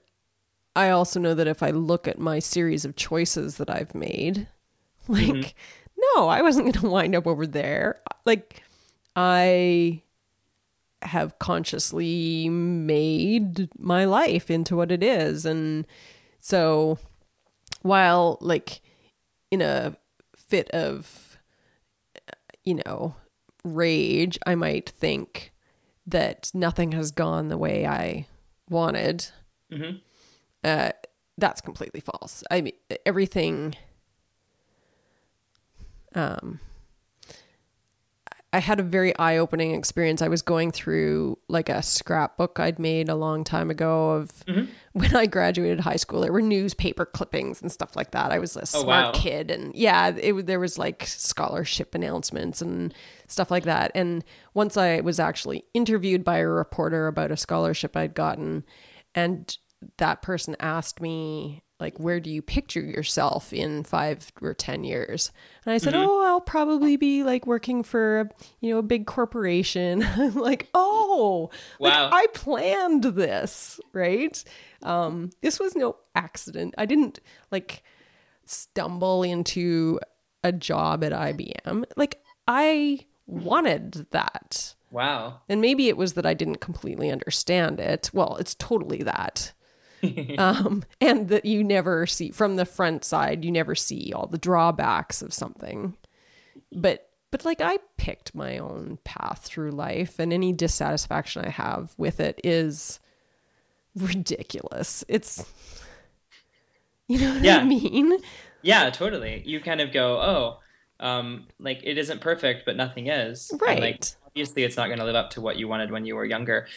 [0.76, 4.48] I also know that if I look at my series of choices that I've made,
[5.08, 5.56] like,
[6.16, 8.00] no, I wasn't going to wind up over there.
[8.26, 8.64] Like,
[9.16, 10.04] I
[11.02, 15.46] have consciously made my life into what it is.
[15.46, 15.88] And
[16.40, 17.00] so
[17.82, 18.82] while like
[19.50, 19.96] in a
[20.36, 21.38] fit of
[22.64, 23.16] you know
[23.64, 25.52] rage i might think
[26.06, 28.26] that nothing has gone the way i
[28.70, 29.26] wanted
[29.72, 30.00] Mhm.
[30.64, 30.92] Uh,
[31.38, 32.74] that's completely false i mean
[33.06, 33.76] everything
[36.16, 36.60] um
[38.54, 40.22] I had a very eye-opening experience.
[40.22, 44.30] I was going through like a scrapbook I'd made a long time ago of
[44.92, 46.20] when I graduated high school.
[46.20, 48.30] There were newspaper clippings and stuff like that.
[48.34, 49.12] I was a Oh, smart wow.
[49.14, 52.94] kid, and yeah, it there was like scholarship announcements and
[53.28, 53.94] stuff like that.
[53.96, 54.22] And
[54.54, 58.66] once I was actually interviewed by a reporter about a scholarship I'd gotten,
[59.16, 59.58] and
[59.98, 65.32] that person asked me like where do you picture yourself in five or ten years
[65.66, 68.30] and i said oh i'll probably be like working for
[68.60, 72.10] you know a big corporation i'm like oh like, Wow.
[72.14, 74.44] i planned this right
[74.84, 77.20] um this was no accident i didn't
[77.52, 77.84] like
[78.46, 80.00] stumble into
[80.44, 85.40] a job at ibm like i wanted that wow.
[85.48, 88.10] and maybe it was that I didn't completely understand it.
[88.14, 89.54] Well, it's totally that.
[90.38, 94.38] um, and that you never see from the front side, you never see all the
[94.38, 95.96] drawbacks of something.
[96.72, 101.94] But but like I picked my own path through life and any dissatisfaction I have
[101.98, 103.00] with it is
[103.96, 105.04] ridiculous.
[105.08, 105.46] It's
[107.08, 108.18] you know what I mean?
[108.62, 109.42] Yeah, totally.
[109.46, 110.60] You kind of go, oh,
[111.06, 113.50] um, like it isn't perfect, but nothing is.
[113.52, 114.16] And, like Right.
[114.28, 116.68] obviously it's not going to live up to what you wanted when you were younger.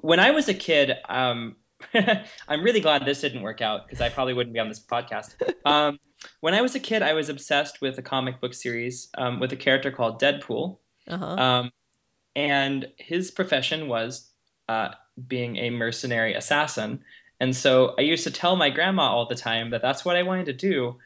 [0.00, 1.56] When I was a kid, um,
[2.48, 5.34] I'm really glad this didn't work out because I probably wouldn't be on this podcast.
[5.64, 5.98] Um,
[6.40, 9.52] when I was a kid, I was obsessed with a comic book series um, with
[9.52, 10.78] a character called Deadpool.
[11.06, 11.24] Uh-huh.
[11.24, 11.70] Um,
[12.34, 14.30] and his profession was
[14.68, 14.90] uh,
[15.26, 17.00] being a mercenary assassin.
[17.40, 20.22] And so I used to tell my grandma all the time that that's what I
[20.22, 20.98] wanted to do,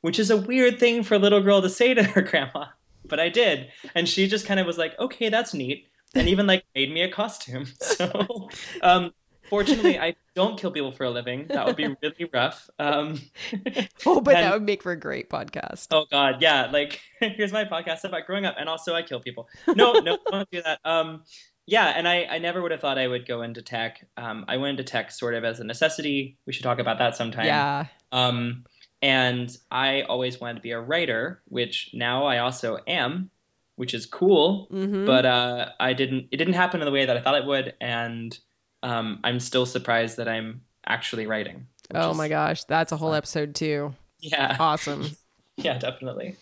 [0.00, 2.66] which is a weird thing for a little girl to say to her grandma.
[3.04, 3.68] But I did.
[3.94, 5.88] And she just kind of was like, okay, that's neat.
[6.14, 7.66] And even like made me a costume.
[7.80, 8.48] So
[8.82, 9.12] um,
[9.50, 11.46] fortunately, I don't kill people for a living.
[11.48, 12.70] That would be really rough.
[12.78, 13.20] Um,
[14.06, 15.88] oh, but and- that would make for a great podcast.
[15.90, 16.70] Oh God, yeah.
[16.72, 19.48] Like here's my podcast about growing up, and also I kill people.
[19.66, 20.80] No, no, don't do that.
[20.84, 21.24] Um,
[21.66, 24.04] yeah, and I, I never would have thought I would go into tech.
[24.16, 26.38] Um, I went into tech sort of as a necessity.
[26.46, 27.46] We should talk about that sometime.
[27.46, 27.86] yeah.
[28.12, 28.64] Um,
[29.02, 33.30] and I always wanted to be a writer, which now I also am,
[33.76, 34.66] which is cool.
[34.70, 36.26] hmm But uh, I didn't.
[36.32, 38.36] It didn't happen in the way that I thought it would, and
[38.82, 41.66] um, I'm still surprised that I'm actually writing.
[41.94, 43.94] oh is- my gosh, that's a whole episode too.
[44.20, 45.10] Yeah, Awesome.
[45.56, 46.36] yeah, definitely.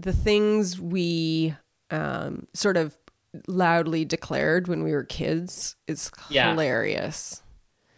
[0.00, 1.54] the things we
[1.90, 2.96] um, sort of
[3.46, 6.50] loudly declared when we were kids is Yeah.
[6.50, 7.42] hilarious.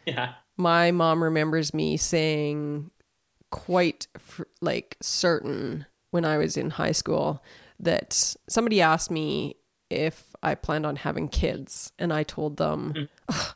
[0.07, 0.35] Yeah.
[0.57, 2.91] My mom remembers me saying
[3.51, 7.43] quite f- like certain when I was in high school
[7.79, 9.57] that somebody asked me
[9.89, 13.55] if I planned on having kids and I told them "Ugh,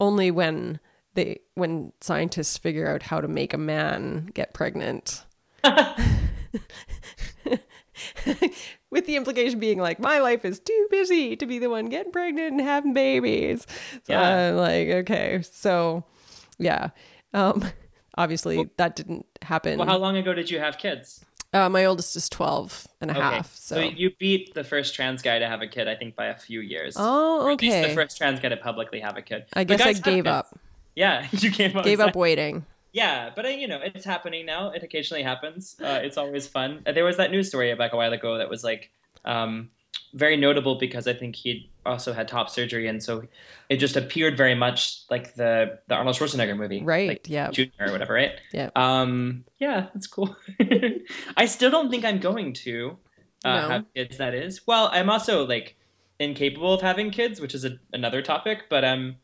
[0.00, 0.80] only when
[1.14, 5.24] they when scientists figure out how to make a man get pregnant.
[8.90, 12.12] With the implication being like, my life is too busy to be the one getting
[12.12, 13.66] pregnant and having babies.
[14.04, 14.48] So Yeah.
[14.48, 15.40] I'm like, okay.
[15.42, 16.04] So,
[16.58, 16.90] yeah.
[17.32, 17.64] Um,
[18.16, 19.78] obviously, that didn't happen.
[19.78, 21.24] Well, how long ago did you have kids?
[21.54, 23.54] Uh, my oldest is 12 and a half.
[23.54, 26.34] So, you beat the first trans guy to have a kid, I think, by a
[26.36, 26.96] few years.
[26.98, 27.88] oh, Or at least okay.
[27.88, 29.44] the first trans guy to publicly have a kid.
[29.54, 30.26] I guess I gave kids.
[30.26, 30.58] up.
[30.94, 31.84] Yeah, you gave up.
[31.84, 32.66] Gave up waiting.
[32.92, 34.70] Yeah, but uh, you know, it's happening now.
[34.70, 35.76] It occasionally happens.
[35.80, 36.82] Uh, it's always fun.
[36.86, 38.90] Uh, There was that news story back a while ago that was like
[39.24, 39.70] um,
[40.12, 43.24] very notable because I think he also had top surgery, and so
[43.68, 47.08] it just appeared very much like the the Arnold Schwarzenegger movie, Right.
[47.08, 47.50] Like, yeah.
[47.50, 48.32] Junior or whatever, right?
[48.52, 48.70] Yeah.
[48.76, 50.36] Um, yeah, that's cool.
[51.36, 52.96] I still don't think I'm going to
[53.44, 53.68] uh, No.
[53.68, 54.18] have kids.
[54.18, 54.66] That is.
[54.66, 55.76] Well, I'm also like
[56.18, 58.64] incapable of having kids, which is a, another topic.
[58.70, 59.16] But um,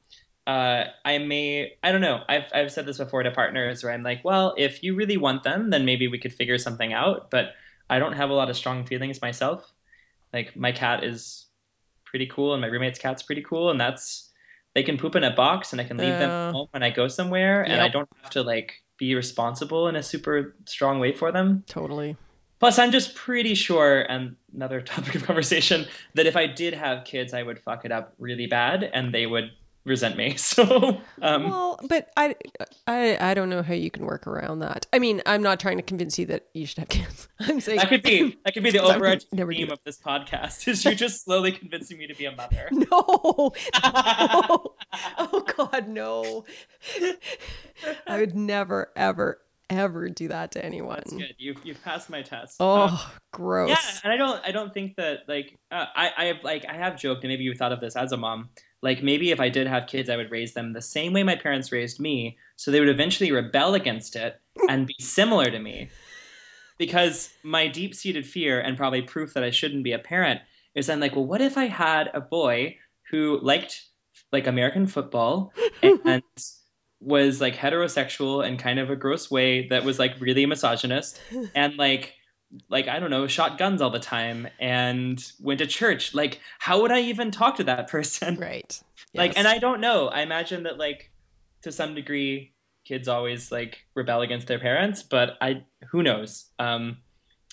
[0.47, 1.75] uh, I may.
[1.83, 2.23] I don't know.
[2.29, 5.43] I've I've said this before to partners where I'm like, well, if you really want
[5.45, 7.31] them, then maybe we could figure something out.
[7.31, 7.55] But
[7.89, 9.73] I don't have a lot of strong feelings myself.
[10.33, 11.47] Like my cat is
[12.11, 14.31] pretty cool, and my roommate's cat's pretty cool, and that's
[14.75, 16.91] they can poop in a box, and I can leave Uh, them home when I
[16.91, 21.13] go somewhere, and I don't have to like be responsible in a super strong way
[21.13, 21.65] for them.
[21.67, 22.17] Totally.
[22.61, 27.05] Plus, I'm just pretty sure, and another topic of conversation, that if I did have
[27.05, 29.51] kids, I would fuck it up really bad, and they would
[29.85, 30.37] resent me.
[30.51, 32.35] So, um, well, but I,
[32.87, 34.87] I, I don't know how you can work around that.
[34.93, 37.29] I mean, I'm not trying to convince you that you should have kids.
[37.41, 40.67] I'm saying that could be that could be the overarching theme of this podcast.
[40.67, 42.69] Is you're just slowly convincing me to be a mother.
[42.73, 43.53] no.
[43.83, 44.75] no.
[45.19, 46.45] Oh God, no.
[48.07, 50.97] I would never, ever, ever do that to anyone.
[50.99, 51.35] That's good.
[51.39, 52.57] You've you've passed my test.
[52.61, 52.99] Oh, Um,
[53.33, 53.71] gross.
[53.71, 56.75] Yeah, and I don't I don't think that like uh, I I have like I
[56.75, 58.51] have joked and maybe you thought of this as a mom.
[58.83, 61.37] Like maybe if I did have kids, I would raise them the same way my
[61.37, 65.91] parents raised me, so they would eventually rebel against it and be similar to me.
[66.79, 70.41] Because my deep-seated fear and probably proof that I shouldn't be a parent
[70.75, 72.79] is I'm like, well, what if I had a boy
[73.11, 73.85] who liked
[74.33, 75.53] like American football
[75.83, 76.23] and
[77.01, 81.21] was like heterosexual in kind of a gross way that was like really misogynist
[81.55, 82.15] and like
[82.69, 86.15] like I don't know, shot guns all the time and went to church.
[86.15, 88.37] Like, how would I even talk to that person?
[88.37, 88.81] Right.
[89.15, 90.09] Like, and I don't know.
[90.09, 91.11] I imagine that like
[91.63, 92.53] to some degree,
[92.85, 96.47] kids always like rebel against their parents, but I who knows.
[96.59, 96.99] Um,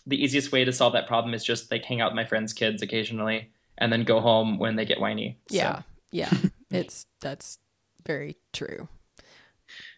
[0.05, 2.53] the easiest way to solve that problem is just like hang out with my friends'
[2.53, 5.37] kids occasionally and then go home when they get whiny.
[5.49, 5.81] So- Yeah.
[6.11, 6.33] Yeah.
[6.71, 7.57] it's that's
[8.05, 8.87] very true.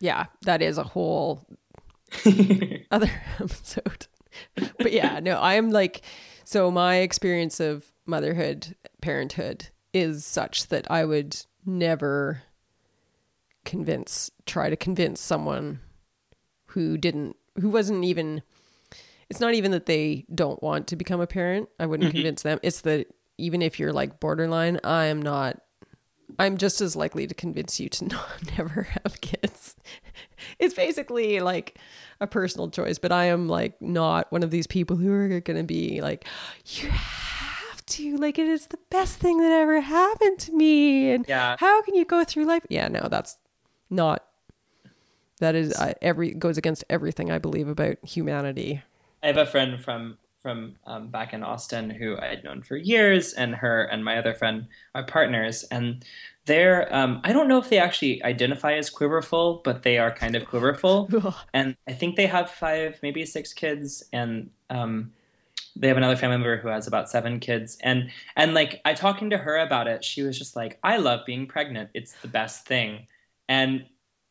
[0.02, 1.46] Yeah, that is a whole
[2.92, 4.08] other episode.
[4.78, 6.02] but yeah, no, I'm like,
[6.44, 12.44] so my experience of motherhood, parenthood is such that I would never
[13.66, 15.80] convince, try to convince someone
[16.68, 18.42] who didn't, who wasn't even,
[19.30, 21.70] it's not even that they don't want to become a parent.
[21.80, 22.18] I wouldn't mm-hmm.
[22.18, 22.60] convince them.
[22.64, 25.62] It's that even if you're like borderline, I am not
[26.38, 29.76] I'm just as likely to convince you to not never have kids.
[30.60, 31.78] It's basically like
[32.20, 35.58] a personal choice, but I am like not one of these people who are going
[35.58, 36.26] to be like,
[36.66, 38.18] you have to.
[38.18, 41.12] Like it is the best thing that ever happened to me.
[41.12, 41.56] And Yeah.
[41.60, 42.64] how can you go through life?
[42.70, 43.38] Yeah, no, that's
[43.90, 44.26] not.
[45.40, 48.84] That is uh, every goes against everything I believe about humanity.
[49.24, 52.76] I have a friend from from um, back in Austin who I had known for
[52.78, 56.04] years, and her and my other friend are partners, and
[56.50, 60.36] they're um, I don't know if they actually identify as quiverful, but they are kind
[60.36, 61.08] of quiverful,
[61.54, 65.14] and I think they have five, maybe six kids, and um,
[65.76, 69.30] they have another family member who has about seven kids, and and like I talking
[69.30, 72.66] to her about it, she was just like, I love being pregnant; it's the best
[72.66, 73.06] thing,
[73.48, 73.86] and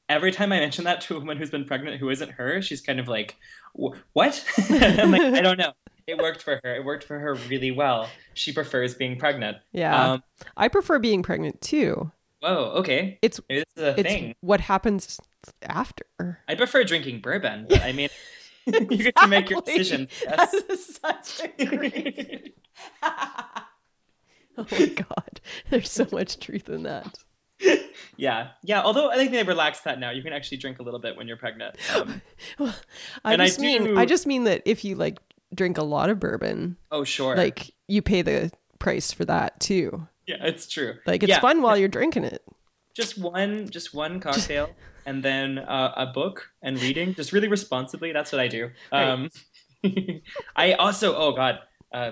[0.08, 2.80] every time I mention that to a woman who's been pregnant who isn't her, she's
[2.80, 3.36] kind of like,
[3.74, 5.72] "What?" Like, I don't know.
[6.08, 6.74] It worked for her.
[6.74, 8.08] It worked for her really well.
[8.34, 9.58] She prefers being pregnant.
[9.72, 10.22] Yeah, Um,
[10.56, 12.10] I prefer being pregnant too.
[12.40, 12.72] whoa.
[12.78, 13.18] Okay.
[13.22, 14.34] It's Maybe this is a it's thing.
[14.40, 15.20] what happens
[15.62, 16.40] after.
[16.48, 18.08] I prefer drinking bourbon, but I mean,
[18.66, 19.78] you get to make your Exactly.
[19.78, 20.10] decisions.
[20.24, 20.64] That Yes.
[20.70, 22.54] is such a great.
[24.56, 25.40] oh my god,
[25.70, 27.18] there's so much truth in that.
[28.16, 28.82] yeah, yeah.
[28.82, 30.10] Although I think they relaxed that now.
[30.10, 31.76] You can actually drink a little bit when you're pregnant.
[31.94, 32.22] Um,
[33.24, 35.18] I And I just mean, do- I just mean that if you like
[35.54, 37.36] drink a lot of bourbon, oh, sure.
[37.36, 40.06] like you pay the price for that too.
[40.26, 40.94] yeah, it's true.
[41.06, 41.40] Like it's Yeah.
[41.40, 42.42] fun while you're drinking it.
[42.94, 44.68] just one just one cocktail
[45.06, 49.28] and then uh, a book and reading just really responsibly that's what i do um,
[50.56, 51.60] i also oh god
[51.94, 52.10] uh,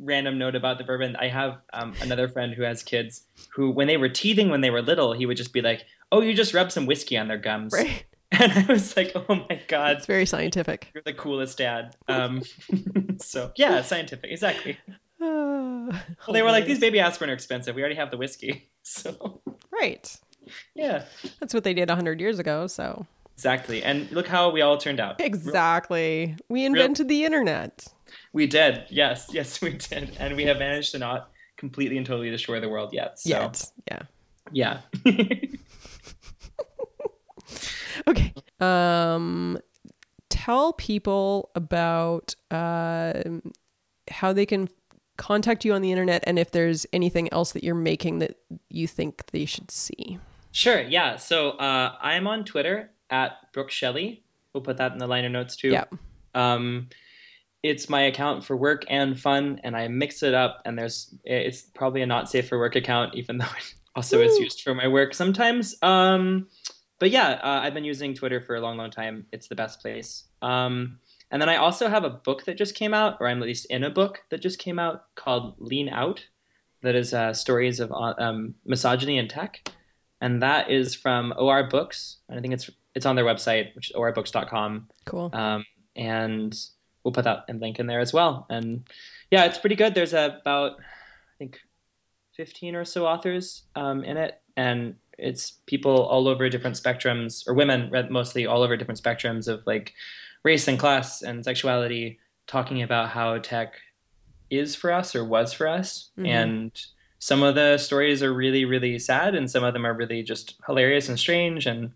[0.00, 3.24] random note about the bourbon i have um, another friend who has kids
[3.54, 6.20] who when they were teething when they were little he would just be like oh
[6.22, 8.04] you just rub some whiskey on their gums Right?
[8.32, 10.90] and i was like oh my god It's very scientific.
[10.94, 12.42] you're the coolest dad um,
[13.20, 14.78] so yeah scientific exactly
[15.20, 15.90] well
[16.32, 19.40] they were like these baby aspirin are expensive we already have the whiskey so
[19.72, 20.16] Right.
[20.74, 21.04] yeah
[21.40, 22.66] That's what they did 100 years ago.
[22.66, 23.82] So, Exactly.
[23.82, 25.20] And look how we all turned out.
[25.20, 26.36] exactly.
[26.48, 27.86] We invented the internet.
[28.32, 28.84] We did.
[28.88, 29.28] Yes.
[29.30, 30.16] Yes, we did.
[30.18, 33.18] And we have managed to not completely and totally destroy the world yet.
[33.18, 33.70] So, Yet.
[33.90, 34.02] Yeah.
[34.52, 34.80] yeah.
[38.10, 38.32] Okay.
[38.60, 39.58] Um,
[40.28, 43.14] tell people about uh,
[44.08, 44.68] how they can
[45.16, 48.36] contact you on the internet and if there's anything else that you're making that
[48.68, 50.18] you think they should see.
[50.52, 50.80] sure.
[50.82, 51.16] Yeah.
[51.16, 54.22] So uh, I'm on Twitter at Brooke Shelley.
[54.52, 55.70] We'll put that in the liner notes too.
[55.70, 55.84] Yeah.
[56.34, 56.88] Um,
[57.62, 60.62] it's my account for work and fun, and I mix it up.
[60.64, 64.38] And there's it's probably a not safe for work account, even though it also is
[64.38, 65.74] used for my work sometimes.
[65.82, 66.48] Um,
[66.98, 69.26] but yeah, uh, I've been using Twitter for a long, long time.
[69.32, 70.24] It's the best place.
[70.42, 70.98] Um,
[71.30, 73.66] and then I also have a book that just came out, or I'm at least
[73.66, 76.24] in a book that just came out called Lean Out.
[76.82, 79.68] That is uh, stories of uh, um, misogyny in tech,
[80.20, 82.18] and that is from OR Books.
[82.28, 85.30] And I think it's it's on their website, which is orbooks.com Cool.
[85.34, 85.64] um,
[85.96, 86.56] and
[87.02, 88.46] we'll put that in link in there as well.
[88.48, 88.88] And
[89.30, 89.94] yeah, it's pretty good.
[89.94, 91.58] There's about I think
[92.36, 97.54] 15 or so authors um, in it, and it's people all over different spectrums, or
[97.54, 99.92] women mostly all over different spectrums of like
[100.42, 103.74] race and class and sexuality, talking about how tech
[104.50, 106.26] is for us or was for us, Mhm.
[106.28, 106.82] and
[107.18, 110.54] some of the stories are really really sad, and some of them are really just
[110.66, 111.92] hilarious and strange and.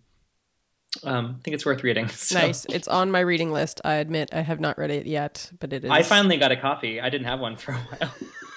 [1.04, 2.08] Um, I think it's worth reading.
[2.30, 2.64] So- Nice.
[2.68, 3.80] It's on my reading list.
[3.84, 5.90] I admit I have not read it yet, but it is.
[5.90, 7.00] I finally got a copy.
[7.00, 8.12] I didn't have one for a while.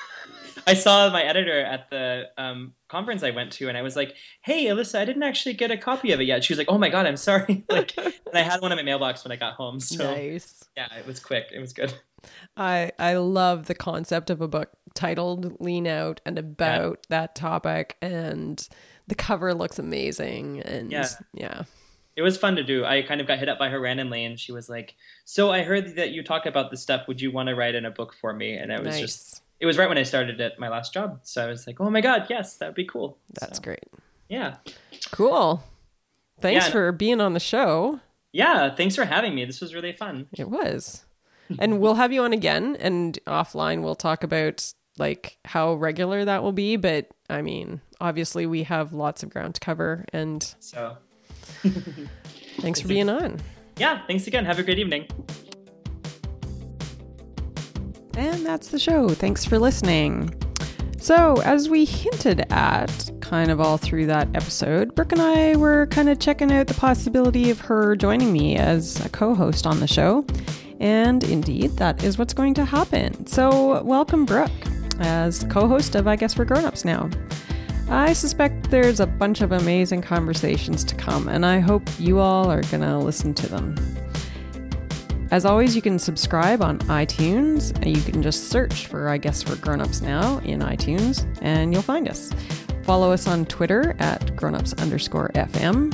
[0.65, 4.15] I saw my editor at the um, conference I went to, and I was like,
[4.41, 6.77] "Hey, Alyssa, I didn't actually get a copy of it yet." She was like, "Oh
[6.77, 9.53] my god, I'm sorry." Like, and I had one in my mailbox when I got
[9.53, 9.79] home.
[9.79, 10.63] So nice.
[10.77, 11.47] yeah, it was quick.
[11.53, 11.93] It was good.
[12.55, 17.97] I I love the concept of a book titled "Lean Out" and about that topic,
[18.01, 18.67] and
[19.07, 20.61] the cover looks amazing.
[20.61, 21.09] And Yeah.
[21.33, 21.63] yeah,
[22.15, 22.85] It was fun to do.
[22.85, 24.95] I kind of got hit up by her randomly, and she was like,
[25.25, 27.07] "So I heard that you talk about this stuff.
[27.07, 28.99] Would you want to write in a book for me?" And it was nice.
[28.99, 29.42] just.
[29.63, 31.89] It was right when I started at my last job, so I was like, "Oh
[31.89, 33.85] my god, yes, that would be cool." That's So, great.
[34.27, 34.57] Yeah,
[35.11, 35.63] Cool.
[36.41, 36.71] Thanks Yeah.
[36.73, 38.01] for being on the show.
[38.33, 38.75] yeah.
[38.75, 39.45] Thanks for having me.
[39.45, 40.27] This was really fun.
[40.33, 41.05] It was.
[41.59, 46.43] and we'll have you on again and offline we'll talk about like how regular that
[46.43, 50.97] will be, but I mean, obviously we have lots of ground to cover and So
[52.59, 53.39] thanks for being on.
[53.77, 54.43] yeah, thanks again.
[54.43, 55.07] Have a great evening.
[58.15, 59.09] And that's the show.
[59.09, 60.33] Thanks for listening.
[60.99, 65.87] So, as we hinted at kind of all through that episode, Brooke and I were
[65.87, 69.79] kind of checking out the possibility of her joining me as a co host on
[69.79, 70.25] the show.
[70.79, 73.25] And indeed, that is what's going to happen.
[73.25, 74.51] So, welcome, Brooke,
[74.99, 77.09] as co host of I Guess We're Grown Ups Now.
[77.89, 82.49] I suspect there's a bunch of amazing conversations to come, and I hope you all
[82.49, 83.75] are going to listen to them.
[85.33, 87.73] As always, you can subscribe on iTunes.
[87.83, 92.07] You can just search for I Guess We're Grownups Now in iTunes, and you'll find
[92.07, 92.31] us.
[92.83, 95.91] Follow us on Twitter at grownups underscore FM.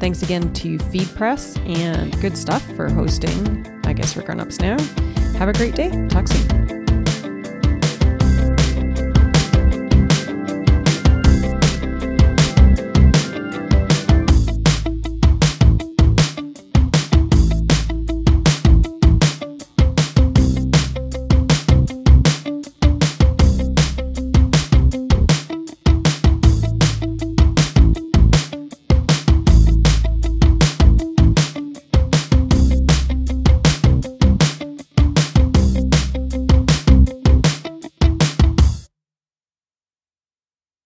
[0.00, 4.76] Thanks again to Feed Press and Good Stuff for hosting I Guess We're Grownups Now.
[5.38, 6.08] Have a great day.
[6.08, 6.79] Talk soon.